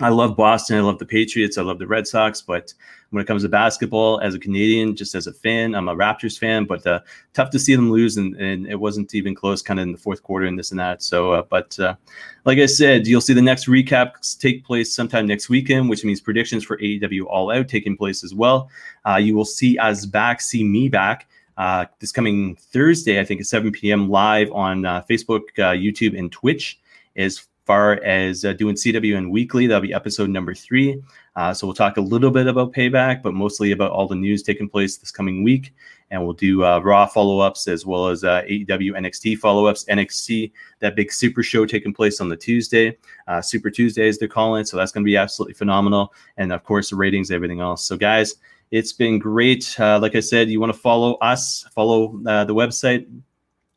I 0.00 0.10
love 0.10 0.36
Boston. 0.36 0.78
I 0.78 0.80
love 0.80 0.98
the 0.98 1.06
Patriots. 1.06 1.58
I 1.58 1.62
love 1.62 1.78
the 1.78 1.86
Red 1.86 2.06
Sox. 2.06 2.40
But 2.40 2.72
when 3.10 3.20
it 3.20 3.26
comes 3.26 3.42
to 3.42 3.48
basketball, 3.48 4.20
as 4.20 4.34
a 4.34 4.38
Canadian, 4.38 4.94
just 4.94 5.14
as 5.16 5.26
a 5.26 5.32
fan, 5.32 5.74
I'm 5.74 5.88
a 5.88 5.96
Raptors 5.96 6.38
fan. 6.38 6.66
But 6.66 6.86
uh, 6.86 7.00
tough 7.34 7.50
to 7.50 7.58
see 7.58 7.74
them 7.74 7.90
lose, 7.90 8.16
and, 8.16 8.36
and, 8.36 8.68
it 8.68 8.78
wasn't 8.78 9.12
even 9.14 9.34
close, 9.34 9.60
kind 9.60 9.80
of 9.80 9.84
in 9.84 9.92
the 9.92 9.98
fourth 9.98 10.22
quarter 10.22 10.46
and 10.46 10.56
this 10.56 10.70
and 10.70 10.78
that. 10.78 11.02
So, 11.02 11.32
uh, 11.32 11.42
but 11.42 11.78
uh, 11.80 11.96
like 12.44 12.58
I 12.58 12.66
said, 12.66 13.06
you'll 13.08 13.20
see 13.20 13.32
the 13.32 13.42
next 13.42 13.66
recap 13.66 14.38
take 14.38 14.64
place 14.64 14.94
sometime 14.94 15.26
next 15.26 15.48
weekend, 15.48 15.88
which 15.88 16.04
means 16.04 16.20
predictions 16.20 16.62
for 16.62 16.78
AEW 16.78 17.26
All 17.26 17.50
Out 17.50 17.68
taking 17.68 17.96
place 17.96 18.22
as 18.22 18.34
well. 18.34 18.70
Uh, 19.04 19.16
you 19.16 19.34
will 19.34 19.44
see 19.44 19.78
us 19.78 20.06
back, 20.06 20.40
see 20.40 20.62
me 20.62 20.88
back. 20.88 21.28
Uh, 21.56 21.86
this 21.98 22.12
coming 22.12 22.54
Thursday, 22.54 23.18
I 23.18 23.24
think 23.24 23.40
at 23.40 23.46
7 23.46 23.72
p.m. 23.72 24.08
live 24.08 24.52
on 24.52 24.84
uh, 24.84 25.02
Facebook, 25.10 25.42
YouTube, 25.56 26.16
and 26.16 26.30
Twitch 26.30 26.78
is 27.16 27.48
far 27.68 28.02
as 28.02 28.46
uh, 28.46 28.54
doing 28.54 28.74
CWN 28.74 29.30
weekly. 29.30 29.66
That'll 29.66 29.82
be 29.82 29.92
episode 29.92 30.30
number 30.30 30.54
three. 30.54 31.02
Uh, 31.36 31.52
so 31.52 31.66
we'll 31.66 31.74
talk 31.74 31.98
a 31.98 32.00
little 32.00 32.30
bit 32.30 32.46
about 32.46 32.72
payback, 32.72 33.22
but 33.22 33.34
mostly 33.34 33.72
about 33.72 33.90
all 33.90 34.08
the 34.08 34.14
news 34.14 34.42
taking 34.42 34.70
place 34.70 34.96
this 34.96 35.10
coming 35.10 35.42
week. 35.44 35.74
And 36.10 36.24
we'll 36.24 36.32
do 36.32 36.64
uh, 36.64 36.78
Raw 36.78 37.04
follow 37.04 37.40
ups 37.40 37.68
as 37.68 37.84
well 37.84 38.08
as 38.08 38.24
uh, 38.24 38.40
AEW 38.48 38.92
NXT 38.92 39.36
follow 39.36 39.66
ups. 39.66 39.84
NXT, 39.84 40.50
that 40.78 40.96
big 40.96 41.12
super 41.12 41.42
show 41.42 41.66
taking 41.66 41.92
place 41.92 42.22
on 42.22 42.30
the 42.30 42.36
Tuesday, 42.38 42.96
uh, 43.26 43.42
Super 43.42 43.68
Tuesday 43.68 44.08
as 44.08 44.16
they're 44.16 44.28
calling 44.28 44.62
it. 44.62 44.68
So 44.68 44.78
that's 44.78 44.90
going 44.90 45.04
to 45.04 45.08
be 45.08 45.18
absolutely 45.18 45.52
phenomenal. 45.52 46.14
And 46.38 46.52
of 46.52 46.64
course, 46.64 46.88
the 46.88 46.96
ratings, 46.96 47.30
everything 47.30 47.60
else. 47.60 47.84
So, 47.84 47.98
guys, 47.98 48.36
it's 48.70 48.94
been 48.94 49.18
great. 49.18 49.78
Uh, 49.78 49.98
like 50.00 50.16
I 50.16 50.20
said, 50.20 50.48
you 50.48 50.58
want 50.58 50.72
to 50.72 50.78
follow 50.78 51.16
us, 51.16 51.66
follow 51.74 52.18
the 52.22 52.54
website, 52.54 53.06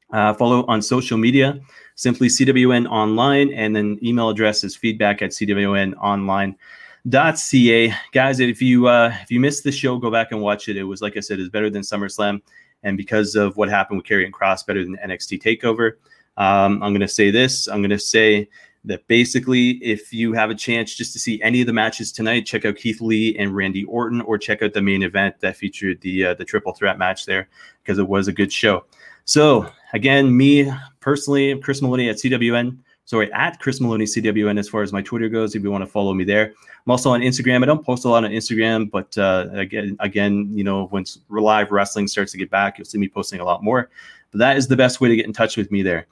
follow 0.09 0.65
on 0.67 0.81
social 0.81 1.17
media 1.17 1.59
simply 2.01 2.27
CWN 2.29 2.89
Online, 2.89 3.53
and 3.53 3.75
then 3.75 3.99
email 4.01 4.29
address 4.29 4.63
is 4.63 4.75
feedback 4.75 5.21
at 5.21 5.29
CWNOnline.ca. 5.29 7.95
Guys, 8.11 8.39
if 8.39 8.59
you 8.59 8.87
uh, 8.87 9.15
if 9.21 9.29
you 9.29 9.39
missed 9.39 9.63
the 9.63 9.71
show, 9.71 9.97
go 9.97 10.09
back 10.09 10.31
and 10.31 10.41
watch 10.41 10.67
it. 10.67 10.77
It 10.77 10.83
was 10.83 11.03
like 11.03 11.15
I 11.15 11.19
said, 11.19 11.39
is 11.39 11.49
better 11.49 11.69
than 11.69 11.83
SummerSlam, 11.83 12.41
and 12.81 12.97
because 12.97 13.35
of 13.35 13.55
what 13.55 13.69
happened 13.69 13.99
with 13.99 14.07
Karrion 14.07 14.31
Cross, 14.31 14.63
better 14.63 14.83
than 14.83 14.97
NXT 14.97 15.43
Takeover. 15.43 15.91
Um, 16.37 16.81
I'm 16.81 16.91
to 17.01 17.07
say 17.07 17.29
this. 17.29 17.67
I'm 17.67 17.81
to 17.91 17.99
say 17.99 18.49
that 18.85 19.05
basically, 19.07 19.71
if 19.83 20.11
you 20.11 20.33
have 20.33 20.49
a 20.49 20.55
chance 20.55 20.95
just 20.95 21.13
to 21.13 21.19
see 21.19 21.41
any 21.41 21.61
of 21.61 21.67
the 21.67 21.73
matches 21.73 22.11
tonight, 22.11 22.45
check 22.45 22.65
out 22.65 22.75
Keith 22.75 22.99
Lee 22.99 23.35
and 23.37 23.55
Randy 23.55 23.83
Orton, 23.85 24.21
or 24.21 24.37
check 24.37 24.61
out 24.63 24.73
the 24.73 24.81
main 24.81 25.03
event 25.03 25.39
that 25.41 25.55
featured 25.55 26.01
the 26.01 26.25
uh, 26.25 26.33
the 26.33 26.45
triple 26.45 26.73
threat 26.73 26.97
match 26.97 27.25
there 27.25 27.47
because 27.83 27.99
it 27.99 28.07
was 28.07 28.27
a 28.27 28.33
good 28.33 28.51
show. 28.51 28.85
So 29.25 29.67
again, 29.93 30.35
me 30.35 30.71
personally, 30.99 31.57
Chris 31.59 31.81
Maloney 31.81 32.09
at 32.09 32.17
CWN. 32.17 32.77
Sorry, 33.05 33.31
at 33.33 33.59
Chris 33.59 33.81
Maloney 33.81 34.05
CWN 34.05 34.57
as 34.57 34.69
far 34.69 34.83
as 34.83 34.93
my 34.93 35.01
Twitter 35.01 35.27
goes. 35.27 35.53
If 35.53 35.63
you 35.63 35.71
want 35.71 35.83
to 35.83 35.89
follow 35.89 36.13
me 36.13 36.23
there, 36.23 36.53
I'm 36.85 36.91
also 36.91 37.09
on 37.11 37.21
Instagram. 37.21 37.61
I 37.61 37.65
don't 37.65 37.85
post 37.85 38.05
a 38.05 38.09
lot 38.09 38.23
on 38.23 38.31
Instagram, 38.31 38.89
but 38.89 39.17
uh, 39.17 39.49
again, 39.51 39.97
again, 39.99 40.49
you 40.51 40.63
know, 40.63 40.87
once 40.91 41.19
live 41.29 41.71
wrestling 41.71 42.07
starts 42.07 42.31
to 42.31 42.37
get 42.37 42.49
back, 42.49 42.77
you'll 42.77 42.85
see 42.85 42.97
me 42.97 43.09
posting 43.09 43.41
a 43.41 43.43
lot 43.43 43.63
more. 43.63 43.89
But 44.31 44.37
that 44.37 44.57
is 44.57 44.67
the 44.67 44.77
best 44.77 45.01
way 45.01 45.09
to 45.09 45.15
get 45.15 45.25
in 45.25 45.33
touch 45.33 45.57
with 45.57 45.71
me 45.71 45.81
there. 45.81 46.07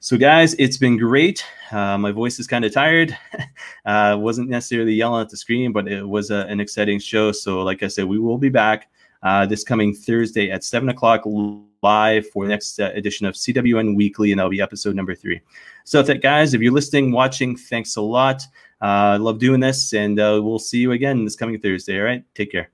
So, 0.00 0.16
guys, 0.16 0.54
it's 0.60 0.76
been 0.76 0.96
great. 0.96 1.44
Uh, 1.72 1.98
my 1.98 2.12
voice 2.12 2.38
is 2.38 2.46
kind 2.46 2.64
of 2.64 2.72
tired. 2.72 3.16
uh, 3.84 4.16
wasn't 4.16 4.48
necessarily 4.48 4.94
yelling 4.94 5.22
at 5.22 5.28
the 5.28 5.36
screen, 5.36 5.72
but 5.72 5.88
it 5.88 6.08
was 6.08 6.30
a, 6.30 6.46
an 6.46 6.60
exciting 6.60 7.00
show. 7.00 7.32
So, 7.32 7.62
like 7.62 7.82
I 7.82 7.88
said, 7.88 8.04
we 8.04 8.20
will 8.20 8.38
be 8.38 8.48
back 8.48 8.88
uh, 9.24 9.44
this 9.44 9.64
coming 9.64 9.92
Thursday 9.92 10.52
at 10.52 10.62
7 10.62 10.88
o'clock 10.88 11.22
live 11.82 12.28
for 12.28 12.44
the 12.44 12.48
next 12.48 12.78
uh, 12.78 12.92
edition 12.94 13.26
of 13.26 13.34
CWN 13.34 13.96
Weekly, 13.96 14.30
and 14.30 14.38
that'll 14.38 14.50
be 14.50 14.60
episode 14.60 14.94
number 14.94 15.16
three. 15.16 15.40
So, 15.82 16.00
that 16.02 16.22
guys, 16.22 16.54
if 16.54 16.60
you're 16.60 16.72
listening, 16.72 17.10
watching, 17.10 17.56
thanks 17.56 17.96
a 17.96 18.00
lot. 18.00 18.42
Uh, 18.80 18.84
I 18.84 19.16
love 19.16 19.40
doing 19.40 19.58
this, 19.58 19.94
and 19.94 20.20
uh, 20.20 20.40
we'll 20.40 20.60
see 20.60 20.78
you 20.78 20.92
again 20.92 21.24
this 21.24 21.34
coming 21.34 21.58
Thursday. 21.58 21.98
All 21.98 22.04
right, 22.04 22.22
take 22.36 22.52
care. 22.52 22.70